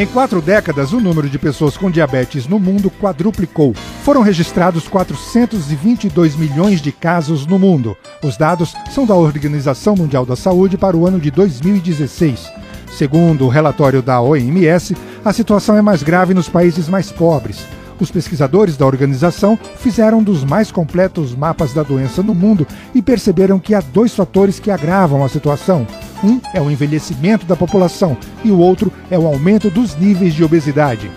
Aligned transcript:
Em 0.00 0.06
quatro 0.06 0.40
décadas, 0.40 0.92
o 0.92 1.00
número 1.00 1.28
de 1.28 1.40
pessoas 1.40 1.76
com 1.76 1.90
diabetes 1.90 2.46
no 2.46 2.60
mundo 2.60 2.88
quadruplicou. 2.88 3.74
Foram 4.04 4.22
registrados 4.22 4.86
422 4.86 6.36
milhões 6.36 6.80
de 6.80 6.92
casos 6.92 7.44
no 7.44 7.58
mundo. 7.58 7.96
Os 8.22 8.36
dados 8.36 8.76
são 8.92 9.04
da 9.04 9.16
Organização 9.16 9.96
Mundial 9.96 10.24
da 10.24 10.36
Saúde 10.36 10.78
para 10.78 10.96
o 10.96 11.04
ano 11.04 11.18
de 11.18 11.32
2016. 11.32 12.48
Segundo 12.96 13.44
o 13.44 13.48
relatório 13.48 14.00
da 14.00 14.20
OMS, 14.20 14.96
a 15.24 15.32
situação 15.32 15.76
é 15.76 15.82
mais 15.82 16.04
grave 16.04 16.32
nos 16.32 16.48
países 16.48 16.88
mais 16.88 17.10
pobres. 17.10 17.66
Os 18.00 18.10
pesquisadores 18.10 18.76
da 18.76 18.86
organização 18.86 19.58
fizeram 19.78 20.18
um 20.18 20.22
dos 20.22 20.44
mais 20.44 20.70
completos 20.70 21.34
mapas 21.34 21.72
da 21.72 21.82
doença 21.82 22.22
no 22.22 22.34
mundo 22.34 22.66
e 22.94 23.02
perceberam 23.02 23.58
que 23.58 23.74
há 23.74 23.80
dois 23.80 24.14
fatores 24.14 24.60
que 24.60 24.70
agravam 24.70 25.24
a 25.24 25.28
situação. 25.28 25.86
Um 26.22 26.40
é 26.54 26.60
o 26.60 26.70
envelhecimento 26.70 27.44
da 27.46 27.56
população 27.56 28.16
e 28.44 28.50
o 28.50 28.58
outro 28.58 28.92
é 29.10 29.18
o 29.18 29.26
aumento 29.26 29.68
dos 29.70 29.96
níveis 29.96 30.34
de 30.34 30.44
obesidade. 30.44 31.10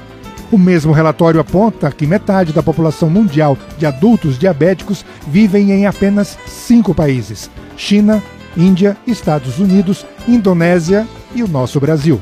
O 0.52 0.58
mesmo 0.58 0.92
relatório 0.92 1.40
aponta 1.40 1.90
que 1.92 2.06
metade 2.06 2.52
da 2.52 2.62
população 2.62 3.10
mundial 3.10 3.58
de 3.78 3.86
adultos 3.86 4.38
diabéticos 4.38 5.06
vivem 5.28 5.72
em 5.72 5.86
apenas 5.86 6.38
cinco 6.46 6.94
países: 6.94 7.50
China, 7.78 8.22
Índia, 8.58 8.98
Estados 9.08 9.60
Unidos, 9.60 10.06
Indonésia 10.28 11.08
e 11.34 11.42
o 11.42 11.48
nosso 11.48 11.80
Brasil. 11.80 12.20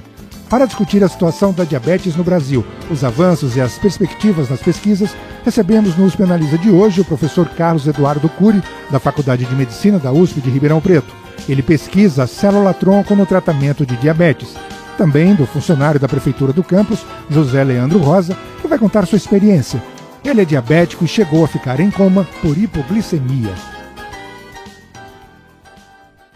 Para 0.50 0.66
discutir 0.66 1.04
a 1.04 1.08
situação 1.08 1.54
da 1.54 1.64
diabetes 1.64 2.16
no 2.16 2.24
Brasil, 2.24 2.66
os 2.90 3.04
avanços 3.04 3.56
e 3.56 3.62
as 3.62 3.78
perspectivas 3.78 4.50
nas 4.50 4.60
pesquisas, 4.60 5.16
recebemos 5.46 5.96
no 5.96 6.06
USP 6.06 6.24
Analisa 6.24 6.58
de 6.58 6.72
hoje 6.72 7.02
o 7.02 7.06
professor 7.06 7.48
Carlos 7.50 7.86
Eduardo 7.86 8.28
Cury, 8.30 8.64
da 8.90 9.00
Faculdade 9.00 9.46
de 9.46 9.54
Medicina 9.54 10.00
da 10.00 10.12
USP 10.12 10.42
de 10.42 10.50
Ribeirão 10.50 10.82
Preto. 10.82 11.14
Ele 11.48 11.62
pesquisa 11.62 12.24
a 12.24 12.28
célula-tronco 12.28 13.16
no 13.16 13.28
tratamento 13.28 13.86
de 13.86 13.96
diabetes. 13.98 14.56
Também 14.98 15.36
do 15.36 15.46
funcionário 15.46 16.00
da 16.00 16.08
Prefeitura 16.08 16.52
do 16.52 16.64
campus, 16.64 17.06
José 17.30 17.64
Leandro 17.64 18.00
Rosa, 18.00 18.36
que 18.60 18.68
vai 18.68 18.80
contar 18.80 19.06
sua 19.06 19.18
experiência. 19.18 19.82
Ele 20.26 20.42
é 20.42 20.46
diabético 20.46 21.06
e 21.06 21.08
chegou 21.08 21.46
a 21.46 21.48
ficar 21.48 21.80
em 21.80 21.92
coma 21.92 22.28
por 22.42 22.58
hipoglicemia. 22.58 23.54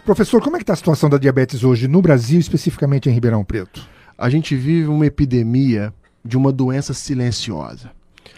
Professor, 0.04 0.40
como 0.40 0.54
é 0.54 0.58
que 0.60 0.62
está 0.62 0.74
a 0.74 0.76
situação 0.76 1.10
da 1.10 1.18
diabetes 1.18 1.64
hoje 1.64 1.88
no 1.88 2.00
Brasil, 2.00 2.38
especificamente 2.38 3.08
em 3.10 3.12
Ribeirão 3.12 3.44
Preto? 3.44 3.93
A 4.16 4.30
gente 4.30 4.54
vive 4.56 4.88
uma 4.88 5.06
epidemia 5.06 5.92
de 6.24 6.36
uma 6.36 6.52
doença 6.52 6.94
silenciosa. 6.94 7.90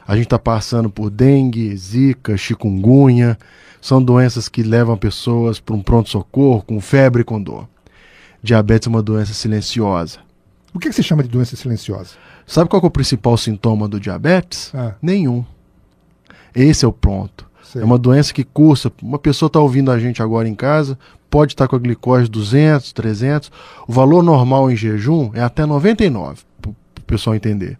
A 0.07 0.15
gente 0.15 0.27
está 0.27 0.39
passando 0.39 0.89
por 0.89 1.11
dengue, 1.11 1.77
zika, 1.77 2.37
chikungunya, 2.37 3.39
são 3.81 4.03
doenças 4.03 4.49
que 4.49 4.63
levam 4.63 4.97
pessoas 4.97 5.61
para 5.61 5.75
um 5.75 5.83
pronto-socorro 5.83 6.63
com 6.63 6.81
febre 6.81 7.23
e 7.23 7.25
com 7.25 7.41
dor. 7.41 7.69
Diabetes 8.43 8.87
é 8.87 8.91
uma 8.91 9.03
doença 9.03 9.33
silenciosa. 9.33 10.21
O 10.73 10.79
que, 10.79 10.89
que 10.89 10.95
você 10.95 11.03
chama 11.03 11.23
de 11.23 11.29
doença 11.29 11.57
silenciosa? 11.57 12.11
Sabe 12.47 12.69
qual 12.69 12.83
é 12.83 12.87
o 12.87 12.91
principal 12.91 13.37
sintoma 13.37 13.89
do 13.89 13.99
diabetes? 13.99 14.71
Ah. 14.75 14.95
Nenhum. 15.01 15.45
Esse 16.55 16.85
é 16.85 16.89
o 16.89 16.93
ponto. 16.93 17.49
Sei. 17.73 17.83
É 17.83 17.85
uma 17.85 17.99
doença 17.99 18.33
que 18.33 18.45
cursa. 18.45 18.93
Uma 19.03 19.19
pessoa 19.19 19.49
está 19.49 19.61
ouvindo 19.61 19.91
a 19.91 19.99
gente 19.99 20.23
agora 20.23 20.49
em 20.49 20.55
casa, 20.55 20.99
pode 21.29 21.53
estar 21.53 21.67
com 21.67 21.77
a 21.77 21.79
glicose 21.79 22.29
200, 22.29 22.93
300. 22.93 23.51
O 23.87 23.93
valor 23.93 24.23
normal 24.23 24.71
em 24.71 24.77
jejum 24.77 25.31
é 25.35 25.43
até 25.43 25.67
99, 25.67 26.43
para 26.61 26.71
o 26.71 26.75
pessoal 27.07 27.35
entender. 27.35 27.79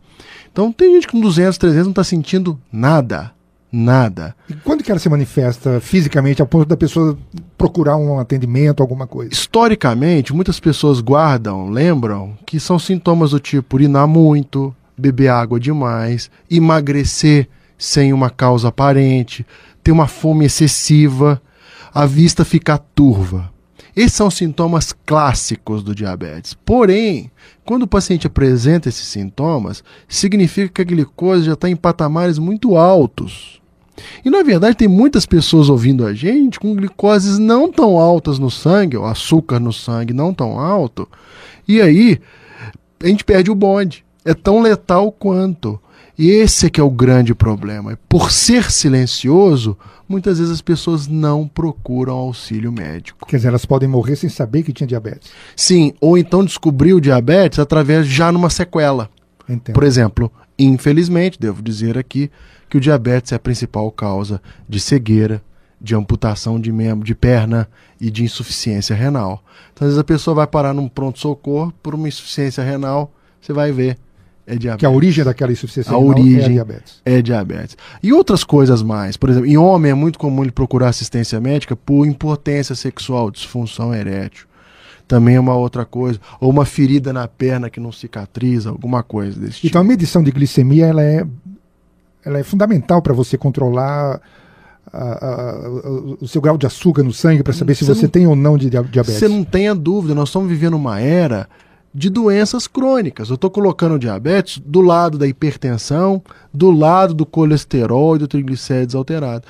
Então 0.51 0.73
tem 0.73 0.95
gente 0.95 1.09
com 1.09 1.21
200, 1.21 1.57
300 1.59 1.87
não 1.87 1.93
está 1.93 2.05
sentindo 2.05 2.59
nada. 2.73 3.33
Nada. 3.71 4.35
E 4.49 4.55
quando 4.55 4.83
que 4.83 4.91
ela 4.91 5.01
se 5.01 5.09
manifesta 5.09 5.81
fisicamente 5.81 6.41
a 6.41 6.47
ponto 6.47 6.67
da 6.67 6.77
pessoa 6.77 7.19
procurar 7.59 7.97
um 7.97 8.19
atendimento, 8.19 8.81
alguma 8.81 9.07
coisa? 9.07 9.33
Historicamente, 9.33 10.33
muitas 10.33 10.59
pessoas 10.59 11.01
guardam, 11.01 11.69
lembram, 11.69 12.39
que 12.47 12.59
são 12.59 12.79
sintomas 12.79 13.33
do 13.33 13.41
tipo 13.41 13.77
urinar 13.77 14.07
muito, 14.07 14.75
beber 14.97 15.29
água 15.29 15.61
demais, 15.61 16.31
emagrecer 16.51 17.49
sem 17.77 18.13
uma 18.13 18.31
causa 18.31 18.69
aparente, 18.69 19.45
ter 19.87 19.93
uma 19.93 20.09
fome 20.09 20.45
excessiva, 20.45 21.41
a 21.95 22.07
vista 22.07 22.45
ficar 22.45 22.79
turva. 22.79 23.53
Esses 23.95 24.15
são 24.15 24.29
sintomas 24.29 24.93
clássicos 24.93 25.81
do 25.85 25.95
diabetes. 25.95 26.55
Porém, 26.55 27.31
quando 27.65 27.85
o 27.85 27.87
paciente 27.87 28.27
apresenta 28.27 28.89
esses 28.89 29.07
sintomas, 29.07 29.85
significa 30.09 30.69
que 30.69 30.83
a 30.83 30.85
glicose 30.85 31.45
já 31.45 31.53
está 31.53 31.71
em 31.71 31.77
patamares 31.77 32.37
muito 32.37 32.77
altos. 32.77 33.63
E 34.25 34.29
na 34.29 34.43
verdade 34.43 34.77
tem 34.77 34.89
muitas 34.89 35.25
pessoas 35.25 35.69
ouvindo 35.69 36.05
a 36.05 36.13
gente 36.13 36.59
com 36.59 36.75
glicoses 36.75 37.39
não 37.39 37.71
tão 37.71 37.97
altas 37.97 38.41
no 38.41 38.51
sangue, 38.51 38.97
ou 38.97 39.07
açúcar 39.07 39.61
no 39.61 39.73
sangue 39.73 40.13
não 40.13 40.35
tão 40.35 40.59
alto, 40.59 41.09
e 41.69 41.81
aí 41.81 42.21
a 43.01 43.07
gente 43.07 43.25
perde 43.25 43.53
o 43.53 43.55
bonde. 43.55 44.05
É 44.25 44.35
tão 44.35 44.61
letal 44.61 45.13
quanto. 45.13 45.81
E 46.19 46.31
esse 46.31 46.67
é 46.67 46.71
que 46.71 46.81
é 46.81 46.85
o 46.85 46.91
grande 46.91 47.35
problema. 47.35 47.99
Por 48.09 48.31
ser 48.31 48.71
silencioso, 48.71 49.77
muitas 50.09 50.39
vezes 50.39 50.53
as 50.53 50.63
pessoas 50.63 51.07
não 51.07 51.47
procuram 51.47 52.15
auxílio 52.15 52.73
médico. 52.73 53.27
Quer 53.27 53.37
dizer, 53.37 53.49
elas 53.49 53.67
podem 53.67 53.89
morrer 53.89 54.17
sem 54.17 54.31
saber 54.31 54.63
que 54.63 54.73
tinha 54.73 54.87
diabetes. 54.87 55.31
Sim, 55.55 55.93
ou 56.01 56.17
então 56.17 56.45
descobrir 56.45 56.95
o 56.95 57.01
diabetes 57.01 57.59
através 57.59 58.07
já 58.07 58.33
numa 58.33 58.49
sequela. 58.49 59.11
Entendo. 59.49 59.75
Por 59.75 59.85
exemplo, 59.85 60.33
infelizmente, 60.59 61.39
devo 61.39 61.63
dizer 61.63 61.99
aqui 61.99 62.31
que 62.69 62.79
o 62.79 62.81
diabetes 62.81 63.33
é 63.33 63.37
a 63.37 63.39
principal 63.39 63.91
causa 63.93 64.41
de 64.69 64.81
cegueira, 64.81 65.43
de 65.79 65.95
amputação 65.95 66.59
de 66.59 66.73
membro, 66.73 67.05
de 67.05 67.15
perna 67.15 67.69
e 68.01 68.11
de 68.11 68.25
insuficiência 68.25 68.97
renal. 68.97 69.45
Então, 69.73 69.87
às 69.87 69.93
vezes 69.93 69.99
a 69.99 70.05
pessoa 70.05 70.35
vai 70.35 70.47
parar 70.47 70.73
num 70.73 70.89
pronto-socorro 70.89 71.73
por 71.83 71.95
uma 71.95 72.09
insuficiência 72.09 72.65
renal, 72.65 73.13
você 73.41 73.53
vai 73.53 73.71
ver, 73.71 73.99
é 74.47 74.57
diabetes. 74.57 74.81
Que 74.81 74.87
a 74.87 74.91
origem 74.91 75.25
daquela 75.25 75.51
insuficiência 75.53 75.91
A 75.93 75.97
renal 75.97 76.09
origem 76.11 76.45
é 76.45 76.49
diabetes. 76.49 77.01
é 77.05 77.21
diabetes. 77.23 77.77
E 78.03 78.13
outras 78.13 78.45
coisas 78.45 78.83
mais. 78.83 79.17
Por 79.17 79.29
exemplo, 79.31 79.49
em 79.49 79.57
homem 79.57 79.91
é 79.91 79.95
muito 79.95 80.19
comum 80.19 80.43
ele 80.43 80.53
procurar 80.53 80.89
assistência 80.89 81.41
médica 81.41 81.75
por 81.75 82.07
impotência 82.07 82.75
sexual, 82.75 83.31
disfunção 83.31 83.93
erétil. 83.95 84.47
Também 85.09 85.37
é 85.37 85.41
uma 85.41 85.55
outra 85.55 85.85
coisa. 85.85 86.21
Ou 86.41 86.51
uma 86.51 86.65
ferida 86.65 87.13
na 87.13 87.27
perna 87.29 87.69
que 87.71 87.79
não 87.81 87.91
cicatriza, 87.93 88.71
alguma 88.71 89.03
coisa 89.03 89.39
desse 89.39 89.55
tipo. 89.57 89.67
Então 89.69 89.81
a 89.81 89.85
medição 89.85 90.23
de 90.23 90.31
glicemia 90.31 90.87
ela 90.87 91.03
é, 91.03 91.25
ela 92.25 92.39
é 92.39 92.43
fundamental 92.43 93.01
para 93.03 93.13
você 93.15 93.37
controlar 93.39 94.21
a- 94.93 94.99
a- 94.99 95.51
a- 95.51 95.69
o 96.21 96.27
seu 96.29 96.41
grau 96.41 96.57
de 96.57 96.67
açúcar 96.67 97.03
no 97.03 97.13
sangue 97.13 97.43
para 97.43 97.53
saber 97.53 97.75
se 97.75 97.85
Você 97.85 97.95
você 97.95 98.03
não- 98.03 98.11
tem 98.11 98.27
ou 98.27 98.37
não 98.37 98.57
de 98.57 98.71
dia- 98.71 98.83
diabetes. 98.83 99.19
Você 99.19 99.29
não 99.29 99.43
tenha 99.45 99.75
dúvida, 99.75 100.15
nós 100.15 100.29
estamos 100.29 100.49
vivendo 100.49 100.75
uma 100.75 101.01
era 101.01 101.49
de 101.97 102.11
doenças 102.11 102.67
crônicas. 102.67 103.31
Eu 103.31 103.37
estou 103.37 103.51
colocando 103.51 103.95
o 103.95 103.99
diabetes 103.99 104.59
do 104.65 104.83
lado 104.83 105.17
da 105.17 105.27
hipertensão, 105.27 106.23
do 106.53 106.71
lado 106.71 107.15
do 107.15 107.25
colesterol 107.25 108.17
e 108.17 108.19
do 108.19 108.29
triglicérides 108.29 108.95
alterado. 108.95 109.45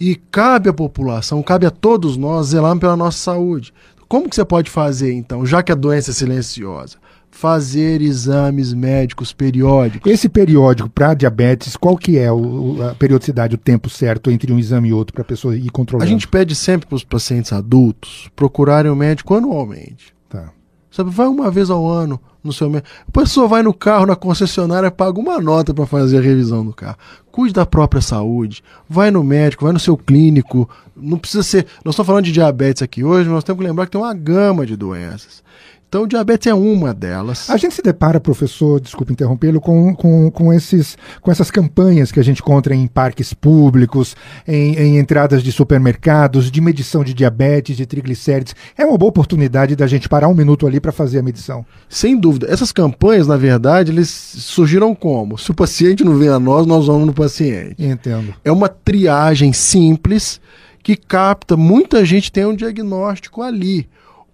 E 0.00 0.16
cabe 0.16 0.70
à 0.70 0.72
população, 0.72 1.42
cabe 1.42 1.66
a 1.66 1.70
todos 1.70 2.16
nós 2.16 2.46
zelar 2.48 2.74
pela 2.78 2.96
nossa 2.96 3.18
saúde. 3.18 3.72
Como 4.08 4.30
que 4.30 4.34
você 4.34 4.44
pode 4.46 4.70
fazer, 4.70 5.12
então, 5.12 5.44
já 5.44 5.62
que 5.62 5.70
a 5.70 5.74
doença 5.74 6.10
é 6.10 6.14
silenciosa? 6.14 6.96
Fazer 7.30 8.00
exames 8.00 8.72
médicos 8.72 9.32
periódicos. 9.32 10.10
Esse 10.10 10.28
periódico 10.28 10.88
para 10.88 11.12
diabetes, 11.14 11.76
qual 11.76 11.96
que 11.96 12.18
é 12.18 12.32
o- 12.32 12.78
a 12.82 12.94
periodicidade, 12.94 13.54
o 13.54 13.58
tempo 13.58 13.88
certo 13.90 14.30
entre 14.30 14.52
um 14.52 14.58
exame 14.58 14.88
e 14.88 14.92
outro 14.92 15.12
para 15.12 15.22
a 15.22 15.24
pessoa 15.24 15.54
ir 15.54 15.68
A 15.68 15.70
controlando? 15.70 16.10
gente 16.10 16.26
pede 16.26 16.54
sempre 16.56 16.88
para 16.88 16.96
os 16.96 17.04
pacientes 17.04 17.52
adultos 17.52 18.28
procurarem 18.34 18.90
o 18.90 18.96
médico 18.96 19.34
anualmente. 19.34 20.12
Tá. 20.28 20.50
Sabe, 20.90 21.10
vai 21.10 21.26
uma 21.26 21.50
vez 21.50 21.70
ao 21.70 21.88
ano 21.88 22.20
no 22.42 22.52
seu 22.52 22.68
médico. 22.68 22.88
A 23.06 23.12
pessoa 23.12 23.46
vai 23.46 23.62
no 23.62 23.72
carro, 23.72 24.06
na 24.06 24.16
concessionária, 24.16 24.90
paga 24.90 25.20
uma 25.20 25.40
nota 25.40 25.72
para 25.72 25.86
fazer 25.86 26.18
a 26.18 26.22
revisão 26.22 26.64
do 26.64 26.72
carro. 26.72 26.96
Cuide 27.30 27.54
da 27.54 27.64
própria 27.64 28.02
saúde. 28.02 28.62
Vai 28.88 29.10
no 29.10 29.22
médico, 29.22 29.64
vai 29.64 29.72
no 29.72 29.78
seu 29.78 29.96
clínico. 29.96 30.68
Não 30.96 31.18
precisa 31.18 31.42
ser. 31.42 31.66
Nós 31.84 31.92
estamos 31.92 32.06
falando 32.06 32.24
de 32.24 32.32
diabetes 32.32 32.82
aqui 32.82 33.04
hoje, 33.04 33.24
mas 33.24 33.36
nós 33.36 33.44
temos 33.44 33.60
que 33.60 33.68
lembrar 33.68 33.86
que 33.86 33.92
tem 33.92 34.00
uma 34.00 34.14
gama 34.14 34.66
de 34.66 34.76
doenças. 34.76 35.42
Então, 35.90 36.04
o 36.04 36.06
diabetes 36.06 36.46
é 36.46 36.54
uma 36.54 36.94
delas. 36.94 37.50
A 37.50 37.56
gente 37.56 37.74
se 37.74 37.82
depara, 37.82 38.20
professor, 38.20 38.80
desculpe 38.80 39.12
interrompê-lo, 39.12 39.60
com, 39.60 39.92
com, 39.92 40.30
com, 40.30 40.52
esses, 40.52 40.96
com 41.20 41.32
essas 41.32 41.50
campanhas 41.50 42.12
que 42.12 42.20
a 42.20 42.22
gente 42.22 42.40
encontra 42.40 42.72
em 42.72 42.86
parques 42.86 43.34
públicos, 43.34 44.14
em, 44.46 44.76
em 44.76 44.98
entradas 45.00 45.42
de 45.42 45.50
supermercados, 45.50 46.48
de 46.48 46.60
medição 46.60 47.02
de 47.02 47.12
diabetes, 47.12 47.76
de 47.76 47.86
triglicérides. 47.86 48.54
É 48.78 48.86
uma 48.86 48.96
boa 48.96 49.08
oportunidade 49.08 49.74
da 49.74 49.88
gente 49.88 50.08
parar 50.08 50.28
um 50.28 50.34
minuto 50.34 50.64
ali 50.64 50.78
para 50.78 50.92
fazer 50.92 51.18
a 51.18 51.22
medição. 51.24 51.66
Sem 51.88 52.16
dúvida. 52.16 52.46
Essas 52.48 52.70
campanhas, 52.70 53.26
na 53.26 53.36
verdade, 53.36 53.90
eles 53.90 54.10
surgiram 54.10 54.94
como? 54.94 55.36
Se 55.38 55.50
o 55.50 55.54
paciente 55.54 56.04
não 56.04 56.16
vem 56.16 56.28
a 56.28 56.38
nós, 56.38 56.68
nós 56.68 56.86
vamos 56.86 57.04
no 57.04 57.12
paciente. 57.12 57.74
Entendo. 57.84 58.32
É 58.44 58.52
uma 58.52 58.68
triagem 58.68 59.52
simples 59.52 60.40
que 60.84 60.94
capta, 60.94 61.56
muita 61.56 62.04
gente 62.04 62.30
tem 62.30 62.46
um 62.46 62.54
diagnóstico 62.54 63.42
ali. 63.42 63.88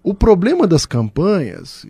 O 0.06 0.14
problema 0.14 0.68
das 0.68 0.86
campanhas 0.86 1.84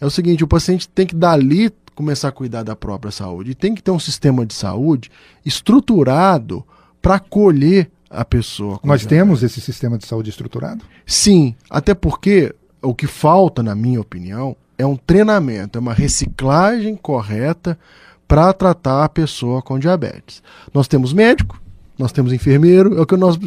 é 0.00 0.04
o 0.04 0.10
seguinte: 0.10 0.42
o 0.42 0.48
paciente 0.48 0.88
tem 0.88 1.06
que 1.06 1.14
dali 1.14 1.70
começar 1.94 2.26
a 2.26 2.32
cuidar 2.32 2.64
da 2.64 2.74
própria 2.74 3.12
saúde. 3.12 3.52
E 3.52 3.54
tem 3.54 3.76
que 3.76 3.80
ter 3.80 3.92
um 3.92 3.98
sistema 4.00 4.44
de 4.44 4.52
saúde 4.52 5.08
estruturado 5.44 6.64
para 7.00 7.14
acolher 7.14 7.88
a 8.10 8.24
pessoa. 8.24 8.80
Nós 8.82 9.02
diabetes. 9.02 9.06
temos 9.06 9.42
esse 9.44 9.60
sistema 9.60 9.96
de 9.96 10.04
saúde 10.04 10.30
estruturado? 10.30 10.84
Sim, 11.06 11.54
até 11.70 11.94
porque 11.94 12.52
o 12.82 12.92
que 12.92 13.06
falta, 13.06 13.62
na 13.62 13.76
minha 13.76 14.00
opinião, 14.00 14.56
é 14.76 14.84
um 14.84 14.96
treinamento, 14.96 15.78
é 15.78 15.80
uma 15.80 15.94
reciclagem 15.94 16.96
correta 16.96 17.78
para 18.26 18.52
tratar 18.52 19.04
a 19.04 19.08
pessoa 19.08 19.62
com 19.62 19.78
diabetes. 19.78 20.42
Nós 20.74 20.88
temos 20.88 21.12
médico, 21.12 21.62
nós 21.98 22.12
temos 22.12 22.32
enfermeiro, 22.32 22.96
é 22.96 23.00
o 23.00 23.06
que 23.06 23.16
nós 23.16 23.38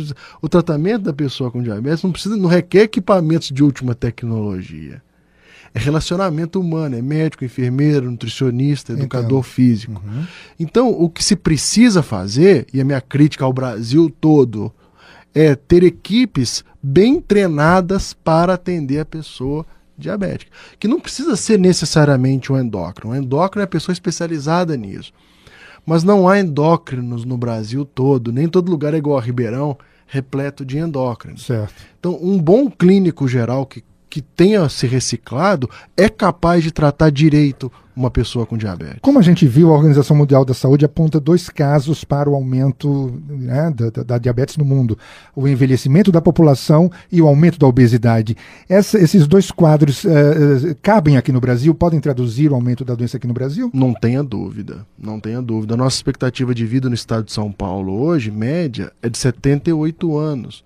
o 0.42 0.50
tratamento 0.50 1.04
da 1.04 1.14
pessoa 1.14 1.52
com 1.52 1.62
diabetes 1.62 2.04
não 2.04 2.12
precisa, 2.12 2.36
não 2.36 2.50
requer 2.50 2.84
equipamentos 2.84 3.50
de 3.50 3.64
última 3.64 3.94
tecnologia. 3.94 5.02
É 5.74 5.80
relacionamento 5.80 6.60
humano, 6.60 6.96
é 6.96 7.02
médico, 7.02 7.46
enfermeiro, 7.46 8.10
nutricionista, 8.10 8.94
educador 8.94 9.44
físico. 9.44 10.02
Uhum. 10.04 10.26
Então, 10.60 10.90
o 10.90 11.08
que 11.10 11.24
se 11.24 11.36
precisa 11.36 12.02
fazer, 12.02 12.66
e 12.74 12.82
a 12.82 12.86
minha 12.86 13.00
crítica 13.00 13.46
ao 13.46 13.54
Brasil 13.54 14.12
todo, 14.20 14.74
é 15.34 15.54
ter 15.54 15.84
equipes 15.84 16.64
bem 16.82 17.22
treinadas 17.22 18.14
para 18.14 18.56
atender 18.56 19.00
a 19.00 19.06
pessoa 19.06 19.64
diabética, 19.96 20.52
que 20.80 20.88
não 20.88 21.00
precisa 21.00 21.36
ser 21.36 21.60
necessariamente 21.60 22.52
um 22.52 22.58
endócrino. 22.58 23.14
Um 23.14 23.16
endócrino 23.16 23.62
é 23.62 23.66
a 23.66 23.68
pessoa 23.68 23.94
especializada 23.94 24.76
nisso. 24.76 25.12
Mas 25.90 26.04
não 26.04 26.30
há 26.30 26.40
endócrinos 26.40 27.26
no 27.26 27.36
Brasil 27.36 27.84
todo, 27.84 28.32
nem 28.32 28.48
todo 28.48 28.70
lugar 28.70 28.94
é 28.94 28.98
igual 28.98 29.18
a 29.18 29.22
Ribeirão, 29.22 29.76
repleto 30.06 30.64
de 30.64 30.78
endócrinos. 30.78 31.44
Certo. 31.44 31.74
Então, 32.00 32.16
um 32.22 32.38
bom 32.38 32.70
clínico 32.70 33.28
geral 33.28 33.66
que 33.66 33.84
que 34.10 34.22
tenha 34.22 34.68
se 34.70 34.88
reciclado 34.88 35.70
é 35.96 36.10
capaz 36.10 36.64
de 36.64 36.72
tratar 36.72 37.12
direito 37.12 37.72
uma 38.00 38.10
pessoa 38.10 38.46
com 38.46 38.58
diabetes. 38.58 39.00
Como 39.02 39.20
a 39.20 39.22
gente 39.22 39.46
viu, 39.46 39.70
a 39.70 39.76
Organização 39.76 40.16
Mundial 40.16 40.46
da 40.46 40.54
Saúde 40.54 40.86
aponta 40.86 41.20
dois 41.20 41.50
casos 41.50 42.06
para 42.06 42.30
o 42.30 42.34
aumento 42.34 43.22
né, 43.28 43.74
da, 43.76 44.04
da, 44.04 44.18
diabetes 44.18 44.56
no 44.56 44.64
mundo: 44.64 44.98
o 45.36 45.48
envelhecimento 45.48 46.12
da 46.12 46.22
população 46.22 46.90
e 47.12 47.22
o 47.22 47.28
aumento 47.28 47.60
da 47.60 47.68
obesidade. 47.68 48.38
Essa, 48.70 48.98
esses 48.98 49.28
dois 49.28 49.52
quadros 49.52 50.06
uh, 50.06 50.10
cabem 50.82 51.18
aqui 51.18 51.34
no 51.34 51.42
Brasil? 51.42 51.76
Podem 51.76 52.00
traduzir 52.00 52.52
o 52.52 52.56
aumento 52.56 52.86
da 52.86 52.96
doença 52.96 53.18
aqui 53.18 53.28
no 53.28 53.34
Brasil? 53.34 53.70
Não 53.74 53.94
tenha 53.94 54.24
dúvida, 54.24 54.86
não 54.98 55.20
tenha 55.20 55.42
dúvida. 55.42 55.74
A 55.74 55.78
nossa 55.78 55.98
expectativa 55.98 56.56
de 56.56 56.66
vida 56.66 56.88
no 56.88 56.96
estado 56.96 57.26
de 57.26 57.34
São 57.34 57.52
Paulo 57.52 58.02
hoje, 58.02 58.32
média, 58.32 58.94
é 59.02 59.10
de 59.10 59.18
78 59.18 60.18
anos. 60.18 60.64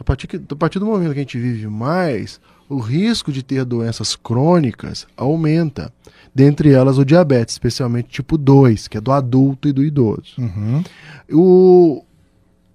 A 0.00 0.02
partir, 0.02 0.26
que, 0.26 0.36
a 0.36 0.56
partir 0.56 0.80
do 0.80 0.86
momento 0.86 1.12
que 1.12 1.20
a 1.20 1.22
gente 1.22 1.38
vive 1.38 1.68
mais, 1.68 2.40
o 2.72 2.78
risco 2.78 3.30
de 3.30 3.42
ter 3.42 3.64
doenças 3.64 4.16
crônicas 4.16 5.06
aumenta. 5.16 5.92
Dentre 6.34 6.72
elas 6.72 6.96
o 6.96 7.04
diabetes, 7.04 7.54
especialmente 7.54 8.08
tipo 8.08 8.38
2, 8.38 8.88
que 8.88 8.96
é 8.96 9.00
do 9.00 9.12
adulto 9.12 9.68
e 9.68 9.72
do 9.72 9.84
idoso. 9.84 10.34
Uhum. 10.38 10.82
O, 11.30 12.04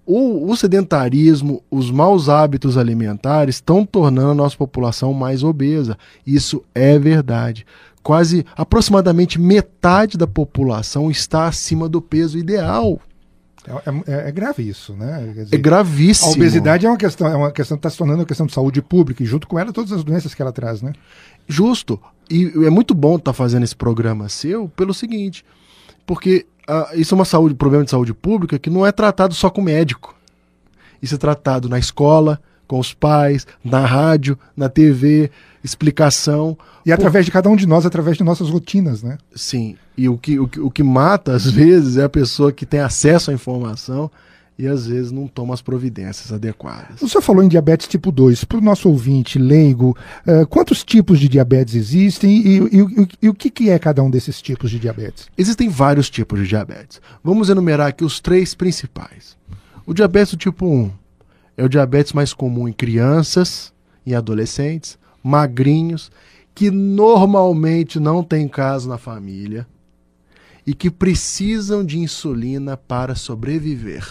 o, 0.06 0.50
o, 0.50 0.56
sedentarismo, 0.56 1.62
os 1.68 1.90
maus 1.90 2.28
hábitos 2.28 2.78
alimentares 2.78 3.56
estão 3.56 3.84
tornando 3.84 4.30
a 4.30 4.34
nossa 4.34 4.56
população 4.56 5.12
mais 5.12 5.42
obesa. 5.42 5.98
Isso 6.24 6.62
é 6.72 6.96
verdade. 6.98 7.66
Quase 8.00 8.46
aproximadamente 8.56 9.40
metade 9.40 10.16
da 10.16 10.26
população 10.26 11.10
está 11.10 11.48
acima 11.48 11.88
do 11.88 12.00
peso 12.00 12.38
ideal. 12.38 13.00
É, 13.66 14.12
é, 14.12 14.28
é, 14.28 14.32
grave 14.32 14.68
isso, 14.68 14.94
né? 14.94 15.32
Dizer, 15.34 15.54
é 15.54 15.58
gravíssimo. 15.58 16.30
A 16.30 16.32
obesidade 16.32 16.86
é 16.86 16.88
uma 16.88 16.96
questão, 16.96 17.26
é 17.26 17.36
uma 17.36 17.50
questão 17.50 17.76
que 17.76 17.80
está 17.80 17.90
se 17.90 17.98
tornando 17.98 18.20
uma 18.20 18.26
questão 18.26 18.46
de 18.46 18.52
saúde 18.52 18.80
pública 18.80 19.22
e 19.22 19.26
junto 19.26 19.46
com 19.46 19.58
ela 19.58 19.72
todas 19.72 19.92
as 19.92 20.04
doenças 20.04 20.34
que 20.34 20.40
ela 20.40 20.52
traz, 20.52 20.80
né? 20.80 20.92
Justo. 21.46 22.00
E 22.30 22.52
é 22.64 22.70
muito 22.70 22.94
bom 22.94 23.16
estar 23.16 23.32
tá 23.32 23.32
fazendo 23.32 23.64
esse 23.64 23.76
programa 23.76 24.28
seu 24.28 24.68
pelo 24.68 24.94
seguinte, 24.94 25.44
porque 26.06 26.46
uh, 26.68 26.98
isso 26.98 27.14
é 27.14 27.16
uma 27.16 27.24
saúde, 27.24 27.54
problema 27.54 27.84
de 27.84 27.90
saúde 27.90 28.14
pública 28.14 28.58
que 28.58 28.70
não 28.70 28.86
é 28.86 28.92
tratado 28.92 29.34
só 29.34 29.50
com 29.50 29.60
médico. 29.60 30.14
Isso 31.00 31.14
é 31.14 31.18
tratado 31.18 31.68
na 31.68 31.78
escola, 31.78 32.40
com 32.66 32.78
os 32.78 32.92
pais, 32.92 33.46
na 33.64 33.84
rádio, 33.86 34.38
na 34.56 34.68
TV, 34.68 35.30
explicação. 35.64 36.56
E 36.84 36.92
através 36.92 37.24
de 37.24 37.32
cada 37.32 37.48
um 37.48 37.56
de 37.56 37.66
nós, 37.66 37.86
através 37.86 38.16
de 38.16 38.24
nossas 38.24 38.50
rotinas, 38.50 39.02
né? 39.02 39.16
Sim. 39.34 39.76
E 39.98 40.08
o 40.08 40.16
que, 40.16 40.38
o 40.38 40.46
que, 40.46 40.60
o 40.60 40.70
que 40.70 40.82
mata, 40.84 41.34
às 41.34 41.44
vezes, 41.50 41.96
é 41.96 42.04
a 42.04 42.08
pessoa 42.08 42.52
que 42.52 42.64
tem 42.64 42.78
acesso 42.78 43.32
à 43.32 43.34
informação 43.34 44.08
e 44.56 44.66
às 44.66 44.86
vezes 44.86 45.12
não 45.12 45.28
toma 45.28 45.54
as 45.54 45.62
providências 45.62 46.32
adequadas. 46.32 47.00
O 47.00 47.08
senhor 47.08 47.22
falou 47.22 47.44
em 47.44 47.48
diabetes 47.48 47.86
tipo 47.86 48.10
2. 48.10 48.44
Para 48.44 48.58
o 48.58 48.60
nosso 48.60 48.88
ouvinte 48.88 49.38
leigo, 49.38 49.96
uh, 50.26 50.46
quantos 50.48 50.82
tipos 50.82 51.20
de 51.20 51.28
diabetes 51.28 51.74
existem 51.74 52.30
e, 52.30 52.58
e, 52.58 52.80
e, 52.80 53.08
e 53.22 53.28
o 53.28 53.34
que, 53.34 53.50
que, 53.50 53.70
é 53.70 53.78
cada 53.78 54.02
um 54.02 54.10
desses 54.10 54.42
tipos 54.42 54.70
de 54.70 54.80
diabetes? 54.80 55.28
Existem 55.36 55.68
vários 55.68 56.10
tipos 56.10 56.40
de 56.40 56.48
diabetes. 56.48 57.00
Vamos 57.22 57.48
enumerar 57.48 57.88
aqui 57.88 58.04
os 58.04 58.18
três 58.18 58.52
principais. 58.52 59.36
O 59.86 59.94
diabetes 59.94 60.36
tipo 60.36 60.66
1 60.66 60.90
é 61.56 61.64
o 61.64 61.68
diabetes 61.68 62.12
mais 62.12 62.32
comum 62.32 62.68
em 62.68 62.72
crianças 62.72 63.72
e 64.04 64.12
adolescentes, 64.12 64.98
magrinhos, 65.22 66.10
que 66.52 66.68
normalmente 66.68 68.00
não 68.00 68.24
tem 68.24 68.48
caso 68.48 68.88
na 68.88 68.98
família 68.98 69.64
e 70.68 70.74
que 70.74 70.90
precisam 70.90 71.82
de 71.82 71.98
insulina 71.98 72.76
para 72.76 73.14
sobreviver. 73.14 74.06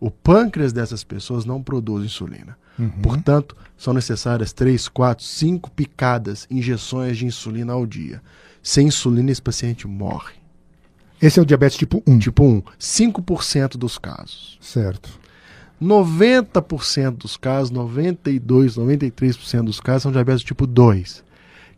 O 0.00 0.10
pâncreas 0.10 0.72
dessas 0.72 1.04
pessoas 1.04 1.44
não 1.44 1.62
produz 1.62 2.04
insulina. 2.04 2.58
Uhum. 2.76 2.90
Portanto, 3.00 3.56
são 3.78 3.94
necessárias 3.94 4.52
3, 4.52 4.88
4, 4.88 5.24
5 5.24 5.70
picadas, 5.70 6.44
injeções 6.50 7.18
de 7.18 7.26
insulina 7.26 7.72
ao 7.72 7.86
dia. 7.86 8.20
Sem 8.60 8.88
insulina, 8.88 9.30
esse 9.30 9.40
paciente 9.40 9.86
morre. 9.86 10.34
Esse 11.22 11.38
é 11.38 11.42
o 11.42 11.46
diabetes 11.46 11.78
tipo 11.78 12.02
1? 12.04 12.18
Tipo 12.18 12.42
1. 12.42 12.62
5% 12.76 13.76
dos 13.76 13.96
casos. 13.96 14.58
Certo. 14.60 15.08
90% 15.80 17.12
dos 17.12 17.36
casos, 17.36 17.70
92, 17.70 18.74
93% 18.74 19.62
dos 19.62 19.78
casos 19.78 20.02
são 20.02 20.10
diabetes 20.10 20.42
tipo 20.42 20.66
2, 20.66 21.22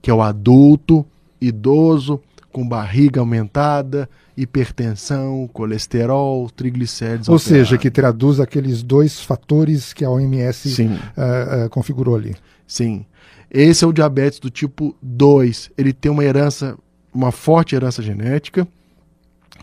que 0.00 0.10
é 0.10 0.14
o 0.14 0.22
adulto, 0.22 1.04
idoso, 1.38 2.22
com 2.52 2.66
barriga 2.66 3.20
aumentada, 3.20 4.08
hipertensão, 4.36 5.48
colesterol, 5.52 6.48
triglicéridos. 6.50 7.28
Ou 7.28 7.34
alterados. 7.34 7.68
seja, 7.68 7.78
que 7.78 7.90
traduz 7.90 8.38
aqueles 8.38 8.82
dois 8.82 9.20
fatores 9.20 9.92
que 9.92 10.04
a 10.04 10.10
OMS 10.10 10.82
uh, 10.82 11.66
uh, 11.66 11.70
configurou 11.70 12.14
ali. 12.14 12.36
Sim. 12.66 13.04
Esse 13.50 13.84
é 13.84 13.86
o 13.86 13.92
diabetes 13.92 14.38
do 14.38 14.50
tipo 14.50 14.94
2. 15.02 15.70
Ele 15.76 15.92
tem 15.92 16.10
uma 16.10 16.24
herança, 16.24 16.76
uma 17.12 17.32
forte 17.32 17.74
herança 17.74 18.02
genética 18.02 18.66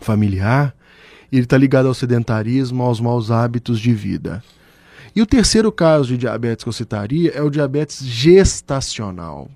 familiar 0.00 0.74
ele 1.32 1.44
está 1.44 1.56
ligado 1.56 1.86
ao 1.86 1.94
sedentarismo, 1.94 2.82
aos 2.82 3.00
maus 3.00 3.30
hábitos 3.30 3.78
de 3.78 3.92
vida. 3.92 4.42
E 5.14 5.22
o 5.22 5.26
terceiro 5.26 5.70
caso 5.70 6.08
de 6.08 6.18
diabetes 6.18 6.64
que 6.64 6.68
eu 6.68 6.72
citaria 6.72 7.30
é 7.32 7.42
o 7.42 7.50
diabetes 7.50 8.04
gestacional. 8.04 9.48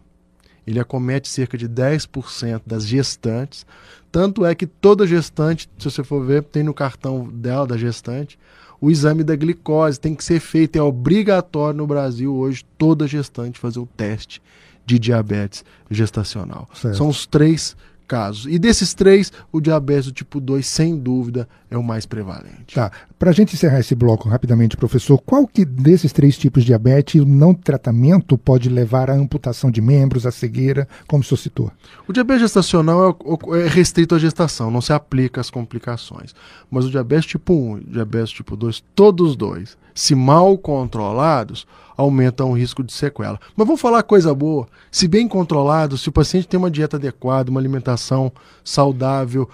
Ele 0.66 0.80
acomete 0.80 1.28
cerca 1.28 1.58
de 1.58 1.68
10% 1.68 2.62
das 2.66 2.86
gestantes. 2.86 3.66
Tanto 4.10 4.44
é 4.44 4.54
que 4.54 4.66
toda 4.66 5.06
gestante, 5.06 5.68
se 5.78 5.90
você 5.90 6.02
for 6.02 6.24
ver, 6.24 6.42
tem 6.44 6.62
no 6.62 6.72
cartão 6.72 7.28
dela, 7.28 7.66
da 7.66 7.76
gestante, 7.76 8.38
o 8.80 8.90
exame 8.90 9.24
da 9.24 9.34
glicose 9.34 9.98
tem 9.98 10.14
que 10.14 10.24
ser 10.24 10.40
feito. 10.40 10.76
É 10.76 10.82
obrigatório 10.82 11.78
no 11.78 11.86
Brasil 11.86 12.34
hoje 12.34 12.64
toda 12.76 13.06
gestante 13.06 13.58
fazer 13.58 13.78
o 13.78 13.86
teste 13.86 14.42
de 14.86 14.98
diabetes 14.98 15.64
gestacional. 15.90 16.68
Certo. 16.74 16.96
São 16.96 17.08
os 17.08 17.26
três 17.26 17.76
casos. 18.06 18.46
E 18.46 18.58
desses 18.58 18.94
três, 18.94 19.32
o 19.50 19.60
diabetes 19.60 20.06
do 20.06 20.12
tipo 20.12 20.40
2, 20.40 20.66
sem 20.66 20.96
dúvida, 20.96 21.48
é 21.70 21.76
o 21.76 21.82
mais 21.82 22.06
prevalente. 22.06 22.74
Tá. 22.74 22.90
Para 23.18 23.30
a 23.30 23.32
gente 23.32 23.54
encerrar 23.54 23.80
esse 23.80 23.94
bloco 23.94 24.28
rapidamente, 24.28 24.76
professor, 24.76 25.18
qual 25.18 25.46
que 25.46 25.64
desses 25.64 26.12
três 26.12 26.36
tipos 26.38 26.62
de 26.62 26.68
diabetes 26.68 27.20
o 27.20 27.26
não 27.26 27.54
tratamento 27.54 28.36
pode 28.36 28.68
levar 28.68 29.10
à 29.10 29.14
amputação 29.14 29.70
de 29.70 29.80
membros, 29.80 30.26
à 30.26 30.30
cegueira, 30.30 30.86
como 31.06 31.22
o 31.22 31.26
senhor 31.26 31.38
citou? 31.38 31.72
O 32.06 32.12
diabetes 32.12 32.42
gestacional 32.42 33.18
é, 33.52 33.60
é 33.60 33.68
restrito 33.68 34.14
à 34.14 34.18
gestação, 34.18 34.70
não 34.70 34.80
se 34.80 34.92
aplica 34.92 35.40
às 35.40 35.50
complicações. 35.50 36.34
Mas 36.70 36.84
o 36.84 36.90
diabetes 36.90 37.26
tipo 37.26 37.54
1 37.54 37.78
e 37.78 37.80
o 37.80 37.90
diabetes 37.92 38.30
tipo 38.30 38.56
2, 38.56 38.84
todos 38.94 39.30
os 39.30 39.36
dois, 39.36 39.76
se 39.94 40.14
mal 40.14 40.58
controlados, 40.58 41.66
aumentam 41.96 42.50
o 42.50 42.56
risco 42.56 42.82
de 42.82 42.92
sequela. 42.92 43.38
Mas 43.56 43.66
vamos 43.66 43.80
falar 43.80 44.02
coisa 44.02 44.34
boa. 44.34 44.66
Se 44.90 45.08
bem 45.08 45.26
controlado, 45.28 45.98
se 45.98 46.08
o 46.08 46.12
paciente 46.12 46.48
tem 46.48 46.58
uma 46.58 46.70
dieta 46.70 46.96
adequada, 46.96 47.50
uma 47.50 47.60
alimentação 47.60 48.32
saudável, 48.62 49.48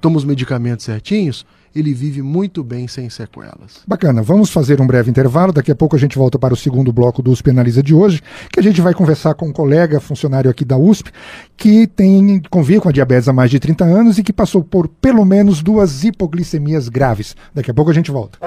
toma 0.00 0.16
os 0.16 0.24
medicamentos 0.24 0.84
certinhos, 0.84 1.46
ele 1.78 1.92
vive 1.92 2.22
muito 2.22 2.64
bem 2.64 2.88
sem 2.88 3.10
sequelas. 3.10 3.82
Bacana, 3.86 4.22
vamos 4.22 4.50
fazer 4.50 4.80
um 4.80 4.86
breve 4.86 5.10
intervalo. 5.10 5.52
Daqui 5.52 5.70
a 5.70 5.74
pouco 5.74 5.94
a 5.94 5.98
gente 5.98 6.16
volta 6.16 6.38
para 6.38 6.54
o 6.54 6.56
segundo 6.56 6.92
bloco 6.92 7.22
do 7.22 7.30
USP 7.30 7.50
Analisa 7.50 7.82
de 7.82 7.94
hoje, 7.94 8.22
que 8.50 8.58
a 8.58 8.62
gente 8.62 8.80
vai 8.80 8.94
conversar 8.94 9.34
com 9.34 9.48
um 9.48 9.52
colega 9.52 10.00
funcionário 10.00 10.50
aqui 10.50 10.64
da 10.64 10.78
USP, 10.78 11.10
que 11.56 11.86
tem 11.86 12.40
convive 12.50 12.80
com 12.80 12.88
a 12.88 12.92
diabetes 12.92 13.28
há 13.28 13.32
mais 13.32 13.50
de 13.50 13.60
30 13.60 13.84
anos 13.84 14.18
e 14.18 14.22
que 14.22 14.32
passou 14.32 14.64
por 14.64 14.88
pelo 14.88 15.24
menos 15.24 15.62
duas 15.62 16.02
hipoglicemias 16.02 16.88
graves. 16.88 17.36
Daqui 17.54 17.70
a 17.70 17.74
pouco 17.74 17.90
a 17.90 17.94
gente 17.94 18.10
volta. 18.10 18.38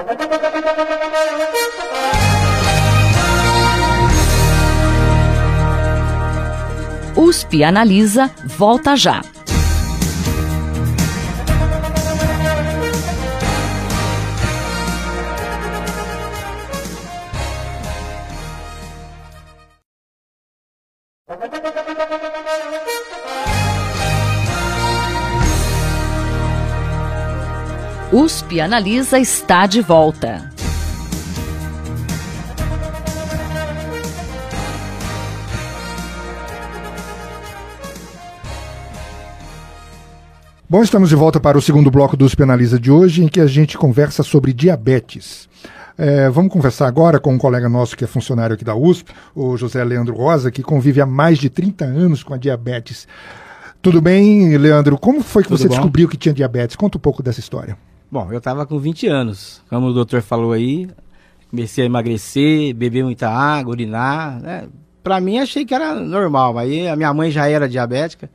USP 7.20 7.62
Analisa 7.62 8.30
volta 8.46 8.96
já. 8.96 9.20
USP 28.10 28.60
Analisa 28.62 29.18
está 29.18 29.66
de 29.66 29.82
volta. 29.82 30.59
Bom, 40.70 40.84
estamos 40.84 41.08
de 41.08 41.16
volta 41.16 41.40
para 41.40 41.58
o 41.58 41.60
segundo 41.60 41.90
bloco 41.90 42.16
do 42.16 42.24
USP 42.24 42.44
Analisa 42.44 42.78
de 42.78 42.92
hoje, 42.92 43.24
em 43.24 43.26
que 43.26 43.40
a 43.40 43.46
gente 43.48 43.76
conversa 43.76 44.22
sobre 44.22 44.52
diabetes. 44.52 45.48
É, 45.98 46.30
vamos 46.30 46.52
conversar 46.52 46.86
agora 46.86 47.18
com 47.18 47.34
um 47.34 47.38
colega 47.38 47.68
nosso 47.68 47.96
que 47.96 48.04
é 48.04 48.06
funcionário 48.06 48.54
aqui 48.54 48.64
da 48.64 48.76
USP, 48.76 49.12
o 49.34 49.56
José 49.56 49.82
Leandro 49.82 50.14
Rosa, 50.14 50.48
que 50.48 50.62
convive 50.62 51.00
há 51.00 51.06
mais 51.06 51.40
de 51.40 51.50
30 51.50 51.84
anos 51.84 52.22
com 52.22 52.34
a 52.34 52.36
diabetes. 52.36 53.08
Tudo 53.82 54.00
bem, 54.00 54.56
Leandro? 54.56 54.96
Como 54.96 55.24
foi 55.24 55.42
que 55.42 55.48
Tudo 55.48 55.58
você 55.58 55.66
bom? 55.66 55.74
descobriu 55.74 56.08
que 56.08 56.16
tinha 56.16 56.32
diabetes? 56.32 56.76
Conta 56.76 56.98
um 56.98 57.00
pouco 57.00 57.20
dessa 57.20 57.40
história. 57.40 57.76
Bom, 58.08 58.28
eu 58.30 58.38
estava 58.38 58.64
com 58.64 58.78
20 58.78 59.08
anos, 59.08 59.60
como 59.68 59.88
o 59.88 59.92
doutor 59.92 60.22
falou 60.22 60.52
aí, 60.52 60.88
comecei 61.50 61.82
a 61.82 61.86
emagrecer, 61.86 62.72
beber 62.76 63.02
muita 63.02 63.28
água, 63.28 63.72
urinar, 63.72 64.40
né? 64.40 64.68
Pra 65.02 65.20
mim 65.20 65.40
achei 65.40 65.64
que 65.64 65.74
era 65.74 65.96
normal, 65.96 66.56
aí 66.56 66.86
a 66.86 66.94
minha 66.94 67.12
mãe 67.12 67.28
já 67.28 67.48
era 67.48 67.68
diabética, 67.68 68.30